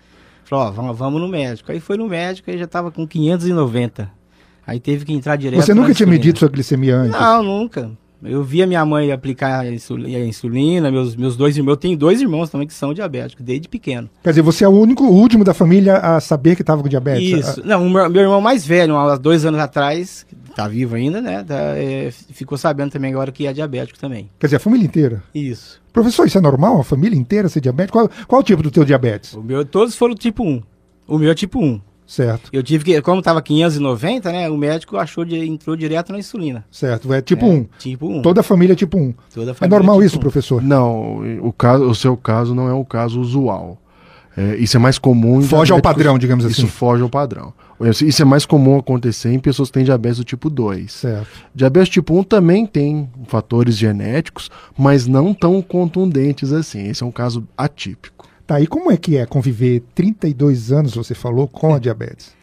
Falou, 0.46 0.68
ó, 0.68 0.94
vamos, 0.94 1.22
no 1.22 1.28
médico. 1.28 1.72
Aí 1.72 1.80
foi 1.80 1.98
no 1.98 2.08
médico 2.08 2.50
e 2.50 2.58
já 2.58 2.68
tava 2.68 2.92
com 2.92 3.06
590. 3.06 4.10
Aí 4.66 4.80
teve 4.80 5.04
que 5.04 5.14
entrar 5.14 5.36
direto. 5.36 5.62
Você 5.62 5.74
nunca 5.74 5.94
tinha 5.94 6.08
medido 6.08 6.40
sua 6.40 6.48
glicemia 6.48 6.96
antes? 6.96 7.20
Não, 7.20 7.44
nunca. 7.44 7.92
Eu 8.24 8.44
via 8.44 8.66
minha 8.66 8.84
mãe 8.86 9.12
aplicar 9.12 9.62
a 9.62 9.72
insulina, 9.72 10.90
meus, 10.90 11.16
meus 11.16 11.36
dois 11.36 11.56
irmãos, 11.58 11.74
eu 11.74 11.78
tenho 11.78 11.98
dois 11.98 12.22
irmãos 12.22 12.50
também 12.50 12.66
que 12.66 12.74
são 12.74 12.94
diabéticos, 12.94 13.46
desde 13.46 13.68
pequeno. 13.68 14.10
Quer 14.24 14.30
dizer, 14.30 14.42
você 14.42 14.64
é 14.64 14.68
o 14.68 14.72
único, 14.72 15.04
o 15.04 15.14
último 15.14 15.44
da 15.44 15.54
família 15.54 15.98
a 15.98 16.20
saber 16.20 16.56
que 16.56 16.62
estava 16.62 16.82
com 16.82 16.90
diabetes? 16.90 17.48
Isso. 17.48 17.62
Não, 17.66 17.88
meu, 17.88 18.10
meu, 18.10 18.22
irmão 18.24 18.42
mais 18.42 18.66
velho, 18.66 18.96
há 18.96 19.16
dois 19.18 19.46
anos 19.46 19.60
atrás, 19.60 20.26
tá 20.56 20.68
vivo 20.68 20.96
ainda, 20.96 21.22
né? 21.22 21.44
Tá, 21.44 21.56
é, 21.78 22.10
ficou 22.12 22.58
sabendo 22.58 22.92
também 22.92 23.12
agora 23.12 23.32
que 23.32 23.46
é 23.46 23.54
diabético 23.54 24.00
também. 24.00 24.30
Quer 24.40 24.48
dizer, 24.48 24.56
a 24.56 24.60
família 24.60 24.86
inteira? 24.86 25.24
Isso. 25.34 25.85
Professor, 25.96 26.28
isso 26.28 26.38
é 26.38 26.42
normal? 26.42 26.82
A 26.82 26.84
família 26.84 27.18
inteira 27.18 27.48
ser 27.48 27.62
diabético? 27.62 27.98
Qual, 27.98 28.10
qual 28.28 28.42
o 28.42 28.44
tipo 28.44 28.62
do 28.62 28.70
teu 28.70 28.84
diabetes? 28.84 29.34
O 29.34 29.42
meu, 29.42 29.64
todos 29.64 29.96
foram 29.96 30.14
tipo 30.14 30.44
1. 30.44 30.62
O 31.08 31.18
meu 31.18 31.32
é 31.32 31.34
tipo 31.34 31.58
1. 31.58 31.80
Certo. 32.06 32.50
Eu 32.52 32.62
tive 32.62 32.84
que, 32.84 33.02
como 33.02 33.20
estava 33.20 33.42
590, 33.42 34.30
né? 34.30 34.50
O 34.50 34.58
médico 34.58 34.98
achou 34.98 35.24
de 35.24 35.38
entrou 35.38 35.74
direto 35.74 36.12
na 36.12 36.20
insulina. 36.20 36.66
Certo, 36.70 37.14
é 37.14 37.22
tipo 37.22 37.46
1. 37.46 37.56
É, 37.62 37.66
tipo 37.80 38.10
1. 38.10 38.22
Toda 38.24 38.42
a 38.42 38.44
família 38.44 38.74
é 38.74 38.76
tipo 38.76 38.98
1. 38.98 39.14
Toda 39.34 39.52
a 39.52 39.54
família 39.54 39.74
é 39.74 39.80
normal 39.80 39.96
é 39.96 40.00
tipo 40.00 40.08
isso, 40.08 40.18
1. 40.18 40.20
professor? 40.20 40.62
Não, 40.62 41.22
o, 41.42 41.54
caso, 41.54 41.86
o 41.86 41.96
seu 41.96 42.18
caso 42.18 42.54
não 42.54 42.68
é 42.68 42.74
um 42.74 42.84
caso 42.84 43.22
usual. 43.22 43.82
É, 44.38 44.56
isso 44.58 44.76
é 44.76 44.80
mais 44.80 44.98
comum. 44.98 45.42
Foge 45.42 45.72
ao 45.72 45.82
padrão, 45.82 46.18
digamos 46.18 46.46
assim. 46.46 46.64
Isso 46.64 46.68
foge 46.68 47.02
ao 47.02 47.10
padrão. 47.10 47.54
Isso 48.02 48.22
é 48.22 48.26
mais 48.26 48.46
comum 48.46 48.78
acontecer 48.78 49.32
em 49.32 49.40
pessoas 49.40 49.70
que 49.70 49.74
têm 49.74 49.84
diabetes 49.84 50.18
do 50.18 50.24
tipo 50.24 50.50
2. 50.50 50.92
Certo. 50.92 51.28
Diabetes 51.54 51.90
tipo 51.90 52.18
1 52.18 52.24
também 52.24 52.66
tem 52.66 53.10
fatores 53.28 53.78
genéticos, 53.78 54.50
mas 54.78 55.08
não 55.08 55.34
tão 55.34 55.62
contundentes 55.62 56.52
assim. 56.52 56.88
Esse 56.88 57.04
é 57.04 57.06
um 57.06 57.12
caso 57.12 57.48
atípico. 57.58 58.28
Tá, 58.46 58.62
e 58.62 58.68
como 58.68 58.92
é 58.92 58.98
que 58.98 59.18
é 59.18 59.26
conviver 59.26 59.84
32 59.96 60.72
anos, 60.72 60.94
você 60.94 61.16
falou, 61.16 61.48
com 61.48 61.74
a 61.74 61.80
diabetes? 61.80 62.36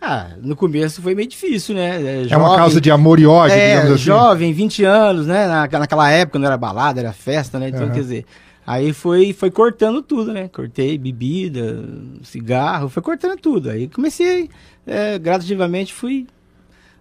Ah, 0.00 0.28
no 0.42 0.54
começo 0.54 1.00
foi 1.00 1.14
meio 1.14 1.28
difícil, 1.28 1.74
né? 1.74 1.96
É, 1.96 2.22
jovem, 2.24 2.32
é 2.32 2.36
uma 2.36 2.54
causa 2.54 2.80
de 2.80 2.90
amor 2.90 3.18
e 3.18 3.26
ódio, 3.26 3.56
é, 3.56 3.70
digamos 3.70 3.92
assim. 3.92 4.04
jovem, 4.04 4.52
20 4.52 4.84
anos, 4.84 5.26
né? 5.26 5.46
Na, 5.46 5.66
naquela 5.66 6.10
época 6.10 6.38
não 6.38 6.46
era 6.46 6.58
balada, 6.58 7.00
era 7.00 7.12
festa, 7.12 7.58
né? 7.58 7.70
Então, 7.70 7.84
uhum. 7.86 7.90
quer 7.90 8.00
dizer, 8.00 8.26
Aí 8.66 8.92
foi, 8.92 9.32
foi 9.32 9.50
cortando 9.50 10.02
tudo, 10.02 10.32
né? 10.32 10.48
Cortei 10.48 10.98
bebida, 10.98 11.84
cigarro, 12.22 12.88
foi 12.88 13.00
cortando 13.00 13.38
tudo. 13.38 13.70
Aí 13.70 13.86
comecei, 13.86 14.50
é, 14.84 15.18
gradativamente 15.18 15.94
fui 15.94 16.26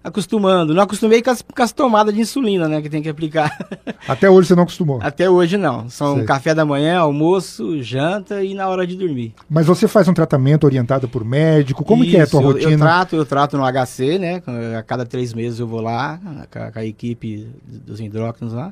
acostumando. 0.04 0.76
Não 0.76 0.84
acostumei 0.84 1.24
com 1.24 1.32
as, 1.32 1.42
com 1.42 1.64
as, 1.64 1.72
tomadas 1.72 2.14
de 2.14 2.22
insulina, 2.22 2.68
né? 2.68 2.84
Que 2.84 2.90
tem 2.90 3.02
que 3.02 3.10
aplicar. 3.10 3.50
Até 4.08 4.30
hoje 4.30 4.50
você 4.50 4.56
não 4.56 4.62
acostumou? 4.62 5.00
Até 5.02 5.28
hoje 5.28 5.58
não. 5.58 5.90
São 5.90 6.18
Sei. 6.18 6.26
café 6.26 6.54
da 6.54 6.64
manhã, 6.64 7.00
almoço, 7.00 7.82
janta 7.82 8.44
e 8.44 8.54
na 8.54 8.68
hora 8.68 8.86
de 8.86 8.96
dormir. 8.96 9.34
Mas 9.50 9.66
você 9.66 9.88
faz 9.88 10.08
um 10.08 10.14
tratamento 10.14 10.66
orientado 10.66 11.10
por 11.10 11.26
médico? 11.26 11.84
Como 11.84 12.04
Isso, 12.04 12.12
que 12.12 12.18
é 12.18 12.22
a 12.22 12.28
tua 12.28 12.42
eu, 12.42 12.48
rotina? 12.48 12.72
Eu 12.74 12.78
trato, 12.78 13.16
eu 13.16 13.26
trato 13.26 13.58
no 13.58 13.64
HC, 13.64 14.20
né? 14.20 14.44
A 14.78 14.84
cada 14.84 15.04
três 15.04 15.34
meses 15.34 15.60
eu 15.60 15.66
vou 15.66 15.82
lá, 15.82 16.20
com 16.52 16.60
a, 16.60 16.72
com 16.72 16.80
a 16.80 16.86
equipe 16.86 17.50
dos 17.66 18.00
endócrinos 18.00 18.54
lá 18.54 18.72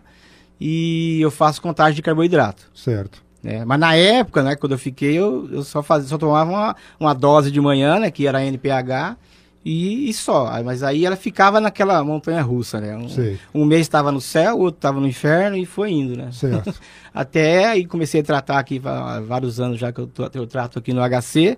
e 0.65 1.19
eu 1.19 1.29
faço 1.29 1.61
contagem 1.61 1.93
de 1.93 2.01
carboidrato. 2.01 2.71
Certo. 2.73 3.21
É, 3.43 3.65
mas 3.65 3.77
na 3.77 3.95
época, 3.95 4.41
né, 4.41 4.55
quando 4.55 4.71
eu 4.71 4.77
fiquei, 4.77 5.19
eu, 5.19 5.49
eu 5.51 5.61
só 5.61 5.83
fazia, 5.83 6.07
só 6.07 6.17
tomava 6.17 6.49
uma, 6.49 6.75
uma 6.97 7.13
dose 7.13 7.51
de 7.51 7.59
manhã, 7.59 7.99
né, 7.99 8.09
que 8.09 8.25
era 8.25 8.45
NPH, 8.45 9.17
e, 9.65 10.09
e 10.09 10.13
só. 10.13 10.49
Mas 10.63 10.81
aí 10.81 11.05
ela 11.05 11.17
ficava 11.17 11.59
naquela 11.59 12.01
montanha 12.01 12.41
russa, 12.41 12.79
né? 12.79 12.95
Um, 12.95 13.61
um 13.61 13.65
mês 13.65 13.81
estava 13.81 14.09
no 14.09 14.21
céu, 14.21 14.57
outro 14.57 14.77
estava 14.77 15.01
no 15.01 15.07
inferno 15.07 15.57
e 15.57 15.65
foi 15.65 15.91
indo, 15.91 16.15
né? 16.15 16.31
Certo. 16.31 16.73
Até 17.13 17.65
aí 17.65 17.85
comecei 17.85 18.21
a 18.21 18.23
tratar 18.23 18.59
aqui 18.59 18.81
há 18.85 19.19
vários 19.19 19.59
anos 19.59 19.77
já 19.77 19.91
que 19.91 19.99
eu, 19.99 20.09
eu 20.33 20.47
trato 20.47 20.79
aqui 20.79 20.93
no 20.93 21.01
HC. 21.01 21.57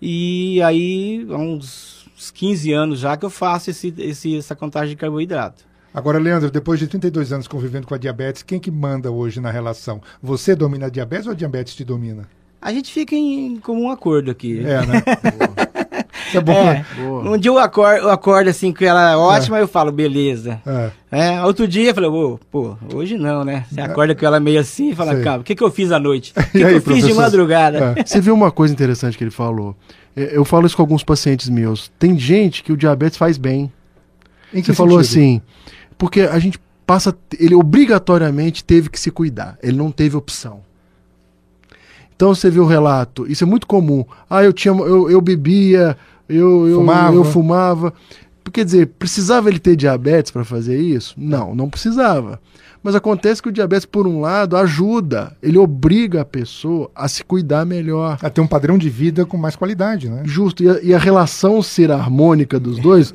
E 0.00 0.60
aí, 0.60 1.26
há 1.30 1.38
uns 1.38 2.06
15 2.34 2.70
anos 2.72 2.98
já 2.98 3.16
que 3.16 3.24
eu 3.24 3.30
faço 3.30 3.70
esse, 3.70 3.94
esse, 3.96 4.36
essa 4.36 4.54
contagem 4.54 4.90
de 4.90 4.96
carboidrato. 4.96 5.64
Agora, 5.96 6.18
Leandro, 6.18 6.50
depois 6.50 6.78
de 6.78 6.86
32 6.86 7.32
anos 7.32 7.48
convivendo 7.48 7.86
com 7.86 7.94
a 7.94 7.96
diabetes, 7.96 8.42
quem 8.42 8.60
que 8.60 8.70
manda 8.70 9.10
hoje 9.10 9.40
na 9.40 9.50
relação? 9.50 9.98
Você 10.22 10.54
domina 10.54 10.88
a 10.88 10.90
diabetes 10.90 11.26
ou 11.26 11.32
a 11.32 11.34
diabetes 11.34 11.74
te 11.74 11.86
domina? 11.86 12.28
A 12.60 12.70
gente 12.70 12.92
fica 12.92 13.14
em 13.14 13.56
comum 13.56 13.88
acordo 13.88 14.30
aqui. 14.30 14.60
É, 14.60 14.84
né? 14.84 15.02
Isso 16.28 16.36
é 16.36 16.40
bom, 16.42 16.52
é. 16.52 16.84
Um 17.00 17.38
dia 17.38 17.50
eu 17.50 17.58
acordo, 17.58 18.02
eu 18.02 18.10
acordo 18.10 18.50
assim 18.50 18.74
com 18.74 18.84
ela 18.84 19.12
é 19.12 19.16
ótima, 19.16 19.56
é. 19.56 19.62
eu 19.62 19.68
falo, 19.68 19.90
beleza. 19.90 20.60
É. 20.66 20.90
é. 21.10 21.42
Outro 21.42 21.66
dia 21.66 21.88
eu 21.88 21.94
falei, 21.94 22.10
oh, 22.10 22.38
pô, 22.50 22.76
hoje 22.92 23.16
não, 23.16 23.42
né? 23.42 23.64
Você 23.70 23.80
é. 23.80 23.84
acorda 23.84 24.14
com 24.14 24.26
ela 24.26 24.38
meio 24.38 24.60
assim 24.60 24.90
e 24.90 24.94
fala, 24.94 25.18
cara, 25.22 25.40
o 25.40 25.44
que, 25.44 25.54
que 25.54 25.64
eu 25.64 25.70
fiz 25.70 25.90
à 25.92 25.98
noite? 25.98 26.34
O 26.36 26.42
que, 26.50 26.58
que 26.58 26.74
eu 26.74 26.80
fiz 26.82 27.06
de 27.06 27.14
madrugada? 27.14 27.94
É. 27.96 28.04
Você 28.04 28.20
viu 28.20 28.34
uma 28.34 28.50
coisa 28.50 28.74
interessante 28.74 29.16
que 29.16 29.24
ele 29.24 29.30
falou? 29.30 29.74
Eu 30.14 30.44
falo 30.44 30.66
isso 30.66 30.76
com 30.76 30.82
alguns 30.82 31.02
pacientes 31.02 31.48
meus. 31.48 31.90
Tem 31.98 32.18
gente 32.18 32.62
que 32.62 32.70
o 32.70 32.76
diabetes 32.76 33.16
faz 33.16 33.38
bem. 33.38 33.72
Você 34.50 34.56
sentido? 34.56 34.74
falou 34.76 34.98
assim, 34.98 35.40
porque 35.98 36.22
a 36.22 36.38
gente 36.38 36.58
passa. 36.86 37.16
Ele 37.38 37.54
obrigatoriamente 37.54 38.64
teve 38.64 38.88
que 38.88 38.98
se 38.98 39.10
cuidar. 39.10 39.58
Ele 39.62 39.76
não 39.76 39.90
teve 39.90 40.16
opção. 40.16 40.60
Então 42.14 42.34
você 42.34 42.48
vê 42.48 42.58
o 42.58 42.66
relato, 42.66 43.30
isso 43.30 43.44
é 43.44 43.46
muito 43.46 43.66
comum. 43.66 44.02
Ah, 44.28 44.42
eu 44.42 44.52
tinha, 44.52 44.72
eu, 44.72 45.10
eu 45.10 45.20
bebia, 45.20 45.96
eu, 46.26 46.66
eu 46.66 46.78
fumava. 46.78 47.14
eu 47.14 47.24
fumava. 47.24 47.92
Quer 48.50 48.64
dizer, 48.64 48.86
precisava 48.98 49.50
ele 49.50 49.58
ter 49.58 49.76
diabetes 49.76 50.30
para 50.30 50.44
fazer 50.44 50.80
isso? 50.80 51.14
Não, 51.18 51.54
não 51.54 51.68
precisava. 51.68 52.40
Mas 52.82 52.94
acontece 52.94 53.42
que 53.42 53.48
o 53.48 53.52
diabetes, 53.52 53.84
por 53.84 54.06
um 54.06 54.20
lado, 54.20 54.56
ajuda, 54.56 55.36
ele 55.42 55.58
obriga 55.58 56.22
a 56.22 56.24
pessoa 56.24 56.90
a 56.94 57.08
se 57.08 57.24
cuidar 57.24 57.66
melhor. 57.66 58.16
A 58.22 58.30
ter 58.30 58.40
um 58.40 58.46
padrão 58.46 58.78
de 58.78 58.88
vida 58.88 59.26
com 59.26 59.36
mais 59.36 59.56
qualidade, 59.56 60.08
né? 60.08 60.22
Justo. 60.24 60.62
E 60.62 60.70
a, 60.70 60.80
e 60.80 60.94
a 60.94 60.98
relação 60.98 61.60
ser 61.60 61.90
harmônica 61.90 62.58
dos 62.60 62.78
dois 62.78 63.12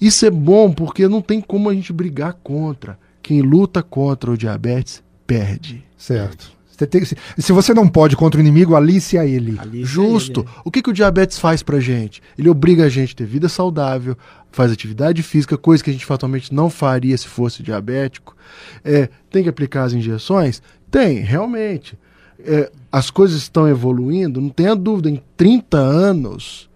isso 0.00 0.26
é 0.26 0.30
bom 0.30 0.72
porque 0.72 1.08
não 1.08 1.22
tem 1.22 1.40
como 1.40 1.68
a 1.68 1.74
gente 1.74 1.92
brigar 1.92 2.34
contra. 2.42 2.98
Quem 3.22 3.40
luta 3.40 3.82
contra 3.82 4.30
o 4.30 4.36
diabetes 4.36 5.02
perde. 5.26 5.84
Certo. 5.96 6.52
Você 6.76 6.86
tem, 6.86 7.04
se, 7.04 7.16
se, 7.38 7.52
você 7.52 7.72
não 7.72 7.88
pode 7.88 8.16
contra 8.16 8.38
o 8.38 8.42
inimigo, 8.42 8.74
alice 8.74 9.16
a 9.16 9.24
ele. 9.24 9.56
Alice 9.58 9.84
Justo. 9.84 10.40
Ele. 10.40 10.48
O 10.64 10.70
que, 10.70 10.82
que 10.82 10.90
o 10.90 10.92
diabetes 10.92 11.38
faz 11.38 11.62
pra 11.62 11.78
gente? 11.78 12.20
Ele 12.36 12.48
obriga 12.48 12.84
a 12.84 12.88
gente 12.88 13.12
a 13.14 13.16
ter 13.16 13.26
vida 13.26 13.48
saudável, 13.48 14.16
faz 14.50 14.72
atividade 14.72 15.22
física, 15.22 15.56
coisa 15.56 15.84
que 15.84 15.90
a 15.90 15.92
gente 15.92 16.04
fatalmente 16.04 16.52
não 16.52 16.68
faria 16.68 17.16
se 17.16 17.28
fosse 17.28 17.62
diabético. 17.62 18.36
É, 18.84 19.08
tem 19.30 19.44
que 19.44 19.48
aplicar 19.48 19.84
as 19.84 19.92
injeções? 19.92 20.60
Tem, 20.90 21.20
realmente. 21.20 21.96
É, 22.40 22.70
as 22.90 23.08
coisas 23.08 23.38
estão 23.38 23.68
evoluindo, 23.68 24.40
não 24.40 24.50
tenha 24.50 24.74
dúvida, 24.74 25.08
em 25.08 25.22
30 25.36 25.78
anos 25.78 26.68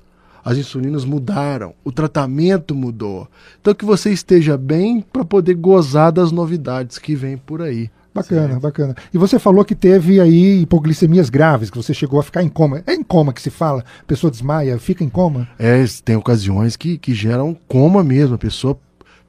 as 0.45 0.57
insulinas 0.57 1.05
mudaram, 1.05 1.75
o 1.85 1.93
tratamento 1.93 2.75
mudou. 2.75 3.29
Então 3.61 3.75
que 3.75 3.85
você 3.85 4.11
esteja 4.11 4.57
bem 4.57 5.01
para 5.01 5.25
poder 5.25 5.55
gozar 5.55 6.13
das 6.13 6.33
novidades 6.33 6.99
que 6.99 7.15
vêm 7.15 7.37
por 7.37 7.63
aí. 7.63 7.91
Bacana, 8.15 8.49
certo? 8.49 8.61
bacana. 8.61 8.97
E 9.13 9.19
você 9.19 9.39
falou 9.39 9.65
que 9.65 9.75
teve 9.75 10.21
aí 10.21 10.63
hipoglicemias 10.63 11.31
graves, 11.31 11.71
que 11.71 11.77
você 11.77 11.95
chegou 11.95 12.19
a 12.19 12.23
ficar 12.23 12.43
em 12.43 12.49
coma. 12.49 12.83
É 12.87 12.95
em 12.95 13.03
coma 13.03 13.33
que 13.33 13.43
se 13.43 13.51
fala? 13.51 13.85
A 14.01 14.05
pessoa 14.05 14.31
desmaia, 14.31 14.79
fica 14.79 15.05
em 15.05 15.09
coma? 15.09 15.49
É, 15.59 15.85
tem 16.05 16.17
ocasiões 16.17 16.77
que, 16.77 16.99
que 16.99 17.15
geram 17.15 17.57
coma 17.69 18.03
mesmo. 18.03 18.35
A 18.35 18.39
pessoa 18.39 18.79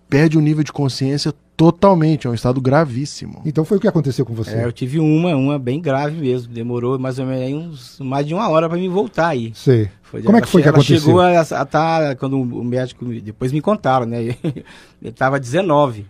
perde 0.10 0.38
o 0.38 0.42
nível 0.42 0.64
de 0.64 0.74
consciência 0.74 1.34
totalmente, 1.56 2.26
é 2.26 2.30
um 2.30 2.34
estado 2.34 2.60
gravíssimo. 2.62 3.42
Então 3.46 3.66
foi 3.66 3.78
o 3.78 3.82
que 3.82 3.88
aconteceu 3.88 4.26
com 4.26 4.34
você? 4.34 4.56
É, 4.56 4.66
eu 4.66 4.72
tive 4.72 4.98
uma, 5.00 5.36
uma 5.36 5.60
bem 5.60 5.82
grave 5.82 6.20
mesmo. 6.20 6.54
Demorou 6.54 6.98
mais 6.98 7.20
ou 7.20 7.26
menos 7.26 8.00
uns, 8.00 8.00
mais 8.00 8.26
de 8.26 8.34
uma 8.34 8.50
hora 8.50 8.70
para 8.70 8.78
me 8.78 8.88
voltar 8.88 9.28
aí. 9.28 9.52
Sei. 9.54 9.90
Foi, 10.02 10.24
Como 10.24 10.38
é 10.38 10.42
que 10.42 10.48
foi 10.48 10.64
que 10.64 10.70
aconteceu? 10.70 11.00
chegou 11.00 11.20
a 11.20 11.42
estar, 11.42 11.66
tá, 11.66 12.16
quando 12.16 12.40
o 12.42 12.64
médico, 12.64 13.06
depois 13.06 13.52
me 13.52 13.62
contaram, 13.62 14.06
né? 14.06 14.36
Ele 15.02 15.12
tava 15.14 15.40
19. 15.40 16.06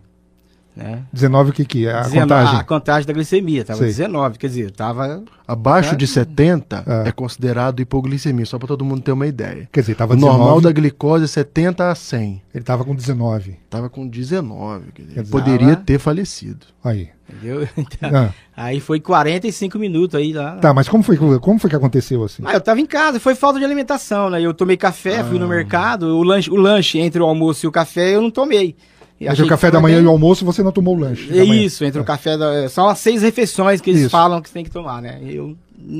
Né? 0.79 1.03
19 1.11 1.49
o 1.49 1.53
que 1.53 1.65
que 1.65 1.85
é? 1.85 1.91
A 1.91 2.03
19, 2.03 2.21
contagem? 2.21 2.55
A 2.55 2.63
contagem 2.63 3.07
da 3.07 3.13
glicemia, 3.13 3.61
estava 3.61 3.81
19, 3.81 4.37
quer 4.37 4.47
dizer, 4.47 4.69
estava... 4.69 5.21
Abaixo 5.45 5.95
de 5.95 6.05
70 6.05 6.83
é. 7.05 7.09
é 7.09 7.11
considerado 7.11 7.81
hipoglicemia, 7.81 8.45
só 8.45 8.57
para 8.57 8.67
todo 8.67 8.85
mundo 8.85 9.01
ter 9.01 9.11
uma 9.11 9.25
ideia. 9.25 9.67
Quer 9.71 9.81
dizer, 9.81 9.93
estava 9.93 10.13
O 10.13 10.15
normal 10.15 10.61
da 10.61 10.71
glicose 10.71 11.25
é 11.25 11.27
70 11.27 11.89
a 11.89 11.95
100. 11.95 12.41
Ele 12.53 12.61
estava 12.61 12.85
com 12.85 12.95
19. 12.95 13.57
Estava 13.65 13.89
com 13.89 14.07
19, 14.07 14.91
quer 14.93 15.01
dizer, 15.01 15.27
poderia 15.27 15.75
ter 15.75 15.99
falecido. 15.99 16.67
Aí. 16.83 17.09
Entendeu? 17.27 17.67
Então, 17.75 18.09
ah. 18.15 18.33
Aí 18.55 18.79
foi 18.79 18.99
45 18.99 19.79
minutos 19.79 20.15
aí 20.15 20.33
lá. 20.33 20.57
Tá, 20.57 20.73
mas 20.73 20.87
como 20.87 21.03
foi, 21.03 21.17
como 21.17 21.59
foi 21.59 21.69
que 21.69 21.75
aconteceu 21.75 22.23
assim? 22.23 22.43
Ah, 22.45 22.53
eu 22.53 22.61
tava 22.61 22.79
em 22.79 22.85
casa, 22.85 23.19
foi 23.19 23.33
falta 23.33 23.57
de 23.57 23.65
alimentação, 23.65 24.29
né? 24.29 24.41
Eu 24.41 24.53
tomei 24.53 24.77
café, 24.77 25.19
ah. 25.19 25.23
fui 25.25 25.39
no 25.39 25.47
mercado, 25.47 26.15
o 26.15 26.23
lanche, 26.23 26.49
o 26.49 26.55
lanche 26.55 26.99
entre 26.99 27.21
o 27.21 27.25
almoço 27.25 27.65
e 27.65 27.67
o 27.67 27.71
café 27.71 28.15
eu 28.15 28.21
não 28.21 28.29
tomei. 28.29 28.75
Entre 29.19 29.43
o 29.43 29.47
café 29.47 29.69
da 29.69 29.81
manhã 29.81 29.97
bem... 29.97 30.05
e 30.05 30.07
o 30.07 30.11
almoço 30.11 30.45
você 30.45 30.63
não 30.63 30.71
tomou 30.71 30.95
o 30.95 30.99
lanche. 30.99 31.29
É 31.37 31.43
isso, 31.43 31.83
entre 31.83 31.99
é. 31.99 32.01
o 32.01 32.05
café 32.05 32.37
da. 32.37 32.69
São 32.69 32.87
as 32.87 32.99
seis 32.99 33.21
refeições 33.21 33.81
que 33.81 33.89
eles 33.89 34.03
isso. 34.03 34.09
falam 34.09 34.41
que 34.41 34.47
você 34.47 34.53
tem 34.53 34.63
que 34.63 34.71
tomar, 34.71 35.01
né? 35.01 35.19
Eu, 35.23 35.57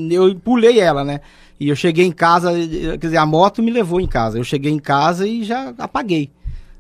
eu 0.09 0.35
pulei 0.35 0.79
ela, 0.79 1.03
né? 1.03 1.19
E 1.59 1.67
eu 1.67 1.75
cheguei 1.75 2.05
em 2.05 2.11
casa, 2.11 2.53
quer 2.53 2.97
dizer, 2.97 3.17
a 3.17 3.25
moto 3.25 3.61
me 3.61 3.69
levou 3.69 3.99
em 3.99 4.07
casa. 4.07 4.38
Eu 4.38 4.43
cheguei 4.45 4.71
em 4.71 4.79
casa 4.79 5.27
e 5.27 5.43
já 5.43 5.73
apaguei. 5.77 6.31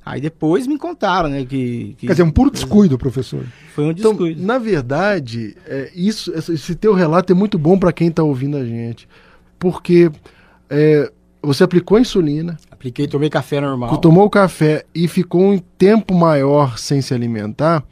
Aí 0.05 0.21
depois 0.21 0.65
me 0.65 0.77
contaram, 0.77 1.27
né? 1.27 1.45
Que, 1.45 1.95
que... 1.97 2.07
Quer 2.07 2.13
dizer, 2.13 2.23
um 2.23 2.31
puro 2.31 2.49
descuido, 2.49 2.97
professor. 2.97 3.45
Foi 3.75 3.83
um 3.83 3.91
então, 3.91 4.11
descuido. 4.11 4.41
Então, 4.41 4.47
na 4.47 4.57
verdade, 4.57 5.57
é, 5.67 5.91
isso, 5.93 6.33
esse 6.33 6.73
teu 6.75 6.93
relato 6.93 7.33
é 7.33 7.35
muito 7.35 7.59
bom 7.59 7.77
para 7.77 7.91
quem 7.91 8.07
está 8.07 8.23
ouvindo 8.23 8.55
a 8.55 8.65
gente. 8.65 9.07
Porque 9.59 10.09
é, 10.69 11.11
você 11.41 11.63
aplicou 11.63 11.97
a 11.97 12.01
insulina. 12.01 12.57
Apliquei, 12.69 13.07
tomei 13.07 13.29
café 13.29 13.61
normal. 13.61 13.97
Tomou 13.97 14.25
o 14.25 14.29
café 14.29 14.85
e 14.93 15.07
ficou 15.07 15.41
um 15.41 15.57
tempo 15.57 16.13
maior 16.13 16.77
sem 16.77 17.01
se 17.01 17.13
alimentar, 17.13 17.83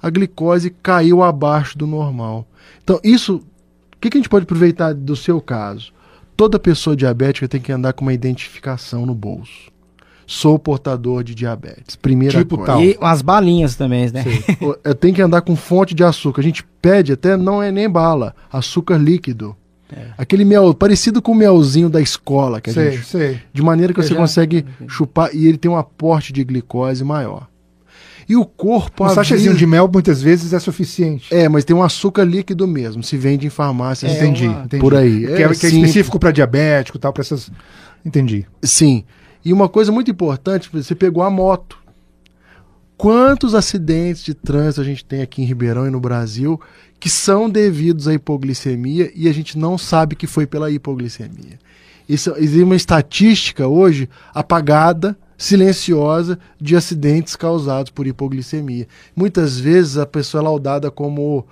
a 0.00 0.10
glicose 0.10 0.70
caiu 0.82 1.22
abaixo 1.22 1.76
do 1.78 1.86
normal. 1.86 2.46
Então, 2.82 3.00
isso. 3.02 3.36
O 3.94 4.02
que, 4.02 4.10
que 4.10 4.18
a 4.18 4.20
gente 4.20 4.28
pode 4.28 4.42
aproveitar 4.42 4.92
do 4.92 5.14
seu 5.14 5.40
caso? 5.40 5.92
Toda 6.36 6.58
pessoa 6.58 6.96
diabética 6.96 7.46
tem 7.46 7.60
que 7.60 7.70
andar 7.70 7.92
com 7.92 8.04
uma 8.04 8.12
identificação 8.12 9.06
no 9.06 9.14
bolso. 9.14 9.70
Sou 10.26 10.58
portador 10.58 11.22
de 11.22 11.36
diabetes. 11.36 11.94
Primeira 11.94 12.38
tipo 12.38 12.56
coisa. 12.56 12.72
Tal. 12.72 12.82
E 12.82 12.96
umas 13.00 13.22
balinhas 13.22 13.76
também, 13.76 14.10
né? 14.10 14.24
Eu 14.82 14.94
tenho 14.94 15.14
que 15.14 15.22
andar 15.22 15.42
com 15.42 15.54
fonte 15.54 15.94
de 15.94 16.02
açúcar. 16.02 16.40
A 16.40 16.44
gente 16.44 16.64
pede 16.80 17.12
até, 17.12 17.36
não 17.36 17.62
é 17.62 17.70
nem 17.70 17.88
bala, 17.88 18.34
açúcar 18.50 18.96
líquido. 18.96 19.54
É. 19.94 20.06
Aquele 20.16 20.44
mel, 20.44 20.72
parecido 20.74 21.20
com 21.20 21.32
o 21.32 21.34
melzinho 21.34 21.88
da 21.88 22.00
escola, 22.00 22.60
que 22.60 22.70
a 22.70 22.72
sei, 22.72 22.92
gente, 22.92 23.06
sei. 23.06 23.40
de 23.52 23.62
maneira 23.62 23.92
que 23.92 24.00
Eu 24.00 24.04
você 24.04 24.14
já... 24.14 24.16
consegue 24.16 24.64
chupar 24.88 25.34
e 25.34 25.46
ele 25.46 25.58
tem 25.58 25.70
um 25.70 25.76
aporte 25.76 26.32
de 26.32 26.42
glicose 26.42 27.04
maior. 27.04 27.46
E 28.28 28.36
o 28.36 28.44
corpo. 28.44 29.04
Um 29.04 29.08
sachezinho 29.08 29.54
de 29.54 29.66
mel 29.66 29.90
muitas 29.92 30.22
vezes 30.22 30.52
é 30.52 30.58
suficiente. 30.58 31.34
É, 31.34 31.48
mas 31.48 31.64
tem 31.64 31.74
um 31.74 31.82
açúcar 31.82 32.24
líquido 32.24 32.66
mesmo. 32.66 33.02
Se 33.02 33.16
vende 33.16 33.46
em 33.46 33.50
farmácia. 33.50 34.06
É, 34.06 34.12
entendi, 34.12 34.46
uma... 34.46 34.64
entendi. 34.64 34.80
Por 34.80 34.94
aí. 34.94 35.26
Que 35.26 35.32
é, 35.32 35.42
é, 35.42 35.48
que 35.48 35.66
é 35.66 35.68
específico 35.68 36.18
para 36.18 36.30
diabético 36.30 36.98
tal, 36.98 37.12
para 37.12 37.22
essas. 37.22 37.50
Entendi. 38.04 38.46
Sim. 38.62 39.04
E 39.44 39.52
uma 39.52 39.68
coisa 39.68 39.90
muito 39.90 40.10
importante, 40.10 40.70
você 40.72 40.94
pegou 40.94 41.22
a 41.22 41.30
moto. 41.30 41.81
Quantos 43.02 43.52
acidentes 43.52 44.22
de 44.22 44.32
trânsito 44.32 44.80
a 44.80 44.84
gente 44.84 45.04
tem 45.04 45.22
aqui 45.22 45.42
em 45.42 45.44
Ribeirão 45.44 45.88
e 45.88 45.90
no 45.90 45.98
Brasil 45.98 46.60
que 47.00 47.10
são 47.10 47.50
devidos 47.50 48.06
à 48.06 48.14
hipoglicemia 48.14 49.10
e 49.12 49.28
a 49.28 49.32
gente 49.34 49.58
não 49.58 49.76
sabe 49.76 50.14
que 50.14 50.24
foi 50.24 50.46
pela 50.46 50.70
hipoglicemia. 50.70 51.58
Isso, 52.08 52.32
existe 52.36 52.62
uma 52.62 52.76
estatística 52.76 53.66
hoje 53.66 54.08
apagada, 54.32 55.18
silenciosa, 55.36 56.38
de 56.60 56.76
acidentes 56.76 57.34
causados 57.34 57.90
por 57.90 58.06
hipoglicemia. 58.06 58.86
Muitas 59.16 59.58
vezes 59.58 59.98
a 59.98 60.06
pessoa 60.06 60.40
é 60.40 60.44
laudada 60.44 60.88
como. 60.88 61.44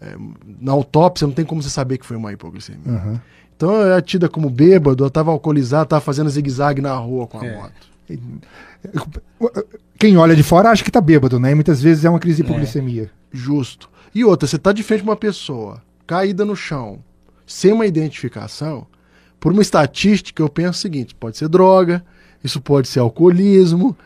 É, 0.00 0.16
na 0.60 0.72
autópsia 0.72 1.24
não 1.24 1.34
tem 1.34 1.44
como 1.44 1.62
você 1.62 1.70
saber 1.70 1.98
que 1.98 2.06
foi 2.06 2.16
uma 2.16 2.32
hipoglicemia. 2.32 2.82
Uhum. 2.84 3.20
Então 3.56 3.80
é 3.80 4.02
tida 4.02 4.28
como 4.28 4.50
bêbado, 4.50 5.04
eu 5.04 5.08
estava 5.08 5.30
alcoolizado, 5.30 5.84
estava 5.84 6.00
fazendo 6.00 6.28
zigue-zague 6.28 6.82
na 6.82 6.96
rua 6.96 7.28
com 7.28 7.38
a 7.38 7.46
é. 7.46 7.56
moto. 7.56 7.95
Quem 9.98 10.16
olha 10.16 10.36
de 10.36 10.42
fora 10.42 10.70
acha 10.70 10.82
que 10.82 10.90
está 10.90 11.00
bêbado, 11.00 11.40
né? 11.40 11.52
E 11.52 11.54
muitas 11.54 11.82
vezes 11.82 12.04
é 12.04 12.10
uma 12.10 12.20
crise 12.20 12.42
de 12.42 12.48
hipoglicemia. 12.48 13.04
É. 13.04 13.08
Justo. 13.32 13.90
E 14.14 14.24
outra, 14.24 14.46
você 14.46 14.56
está 14.56 14.72
de 14.72 14.82
frente 14.82 15.02
com 15.02 15.10
uma 15.10 15.16
pessoa 15.16 15.82
caída 16.06 16.44
no 16.44 16.54
chão, 16.54 17.00
sem 17.46 17.72
uma 17.72 17.86
identificação, 17.86 18.86
por 19.38 19.52
uma 19.52 19.62
estatística, 19.62 20.42
eu 20.42 20.48
penso 20.48 20.78
o 20.78 20.82
seguinte: 20.82 21.14
pode 21.14 21.36
ser 21.36 21.48
droga, 21.48 22.04
isso 22.42 22.60
pode 22.60 22.88
ser 22.88 23.00
alcoolismo. 23.00 23.96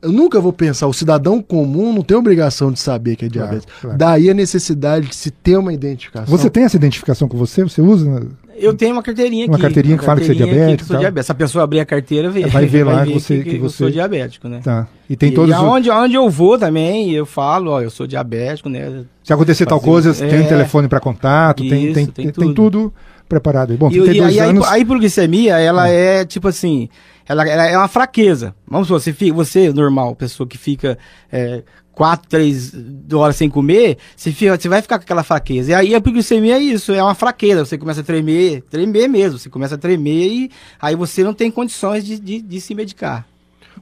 Eu 0.00 0.10
nunca 0.10 0.40
vou 0.40 0.52
pensar, 0.52 0.88
o 0.88 0.92
cidadão 0.92 1.40
comum 1.40 1.92
não 1.92 2.02
tem 2.02 2.16
obrigação 2.16 2.72
de 2.72 2.80
saber 2.80 3.14
que 3.14 3.26
é 3.26 3.28
diabetes. 3.28 3.66
Claro, 3.66 3.80
claro. 3.80 3.98
Daí 3.98 4.28
a 4.28 4.34
necessidade 4.34 5.06
de 5.06 5.14
se 5.14 5.30
ter 5.30 5.56
uma 5.56 5.72
identificação. 5.72 6.36
Você 6.36 6.50
tem 6.50 6.64
essa 6.64 6.74
identificação 6.74 7.28
com 7.28 7.38
você? 7.38 7.62
Você 7.62 7.80
usa? 7.80 8.28
Eu 8.62 8.74
tenho 8.74 8.92
uma 8.92 9.02
carteirinha 9.02 9.44
aqui. 9.44 9.52
Uma 9.52 9.58
carteirinha 9.58 9.98
que 9.98 10.04
fala 10.04 10.20
que 10.20 10.26
você 10.26 10.32
é 10.32 10.34
diabético. 10.36 10.92
Que 10.92 10.98
diabético. 10.98 11.26
Se 11.26 11.32
a 11.32 11.34
pessoa 11.34 11.64
abrir 11.64 11.80
a 11.80 11.84
carteira, 11.84 12.30
vê. 12.30 12.46
Vai 12.46 12.66
ver 12.66 12.84
lá 12.86 12.96
vai 12.96 13.06
ver 13.06 13.14
você, 13.14 13.38
que, 13.38 13.50
que, 13.50 13.58
você... 13.58 13.64
eu 13.64 13.70
sou 13.70 13.90
diabético, 13.90 14.48
né? 14.48 14.60
Tá. 14.62 14.86
E 15.10 15.16
tem 15.16 15.30
e, 15.30 15.34
todos. 15.34 15.50
E 15.50 15.52
aonde, 15.52 15.90
os... 15.90 15.96
aonde 15.96 16.14
eu 16.14 16.30
vou 16.30 16.56
também, 16.56 17.10
eu 17.10 17.26
falo, 17.26 17.72
ó, 17.72 17.80
eu 17.80 17.90
sou 17.90 18.06
diabético, 18.06 18.68
né? 18.68 19.04
Se 19.24 19.32
acontecer 19.32 19.66
tal 19.66 19.80
coisa, 19.80 20.10
é... 20.10 20.28
tem 20.28 20.40
um 20.40 20.48
telefone 20.48 20.86
para 20.86 21.00
contato, 21.00 21.62
Isso, 21.62 21.74
tem, 21.74 21.92
tem, 21.92 22.06
tem, 22.06 22.30
tudo. 22.30 22.44
tem 22.44 22.54
tudo 22.54 22.94
preparado. 23.28 23.76
Bom, 23.76 23.90
e, 23.90 23.96
e 23.96 24.20
aí, 24.20 24.38
anos... 24.38 24.66
a 24.66 24.78
hipoglicemia, 24.78 25.58
ela 25.58 25.84
hum. 25.84 25.86
é 25.86 26.24
tipo 26.24 26.48
assim, 26.48 26.88
ela, 27.28 27.48
ela, 27.48 27.66
é 27.66 27.76
uma 27.76 27.88
fraqueza. 27.88 28.54
Vamos 28.66 28.88
supor, 28.88 29.00
você, 29.00 29.12
fica, 29.12 29.34
você 29.34 29.72
normal, 29.72 30.14
pessoa 30.14 30.46
que 30.46 30.58
fica 30.58 30.98
é, 31.32 31.62
quatro, 32.02 32.28
três 32.28 32.72
horas 33.12 33.36
sem 33.36 33.48
comer, 33.48 33.96
você, 34.16 34.32
fica, 34.32 34.58
você 34.58 34.68
vai 34.68 34.82
ficar 34.82 34.98
com 34.98 35.04
aquela 35.04 35.22
fraqueza. 35.22 35.70
E 35.70 35.74
aí 35.74 35.94
a 35.94 35.98
hipoglicemia 35.98 36.56
é 36.56 36.60
isso, 36.60 36.90
é 36.90 37.00
uma 37.00 37.14
fraqueza. 37.14 37.64
Você 37.64 37.78
começa 37.78 38.00
a 38.00 38.02
tremer, 38.02 38.62
tremer 38.62 39.06
mesmo. 39.06 39.38
Você 39.38 39.48
começa 39.48 39.76
a 39.76 39.78
tremer 39.78 40.26
e 40.26 40.50
aí 40.80 40.96
você 40.96 41.22
não 41.22 41.32
tem 41.32 41.48
condições 41.48 42.04
de, 42.04 42.18
de, 42.18 42.42
de 42.42 42.60
se 42.60 42.74
medicar. 42.74 43.24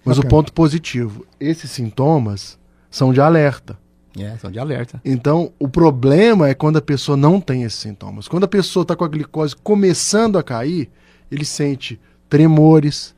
Mas 0.04 0.18
okay. 0.18 0.28
o 0.28 0.30
ponto 0.30 0.52
positivo, 0.52 1.24
esses 1.40 1.70
sintomas 1.70 2.59
são 2.90 3.11
de 3.11 3.22
alerta. 3.22 3.78
É, 4.18 4.37
são 4.37 4.50
de 4.50 4.59
alerta. 4.59 5.00
Então, 5.02 5.50
o 5.59 5.66
problema 5.66 6.46
é 6.46 6.52
quando 6.52 6.76
a 6.76 6.83
pessoa 6.83 7.16
não 7.16 7.40
tem 7.40 7.62
esses 7.62 7.78
sintomas. 7.78 8.28
Quando 8.28 8.44
a 8.44 8.48
pessoa 8.48 8.83
está 8.83 8.94
com 8.94 9.04
a 9.04 9.09
glicose 9.09 9.56
começando 9.56 10.37
a 10.37 10.42
cair, 10.42 10.90
ele 11.33 11.46
sente 11.46 11.98
tremores, 12.28 13.14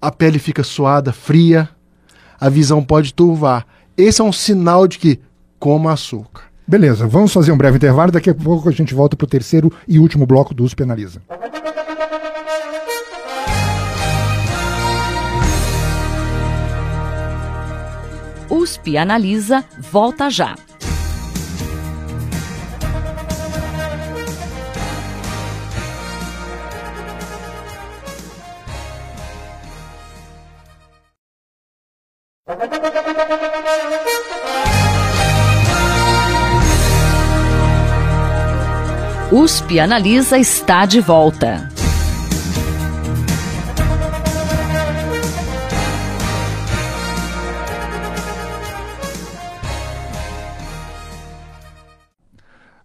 a 0.00 0.10
pele 0.10 0.38
fica 0.38 0.64
suada, 0.64 1.12
fria, 1.12 1.68
a 2.40 2.48
visão 2.48 2.82
pode 2.82 3.12
turvar. 3.12 3.66
Esse 3.96 4.20
é 4.20 4.24
um 4.24 4.32
sinal 4.32 4.86
de 4.86 4.98
que 4.98 5.18
coma 5.58 5.90
açúcar. 5.90 6.44
Beleza, 6.68 7.06
vamos 7.06 7.32
fazer 7.32 7.50
um 7.50 7.56
breve 7.56 7.76
intervalo. 7.78 8.12
Daqui 8.12 8.28
a 8.28 8.34
pouco 8.34 8.68
a 8.68 8.72
gente 8.72 8.92
volta 8.92 9.16
para 9.16 9.24
o 9.24 9.28
terceiro 9.28 9.72
e 9.88 9.98
último 9.98 10.26
bloco 10.26 10.52
do 10.52 10.64
USP 10.64 10.82
Analisa. 10.82 11.22
USP 18.50 18.98
Analisa 18.98 19.64
volta 19.90 20.28
já. 20.28 20.56
USP 39.32 39.80
Analisa 39.80 40.38
está 40.38 40.86
de 40.86 41.00
volta. 41.00 41.68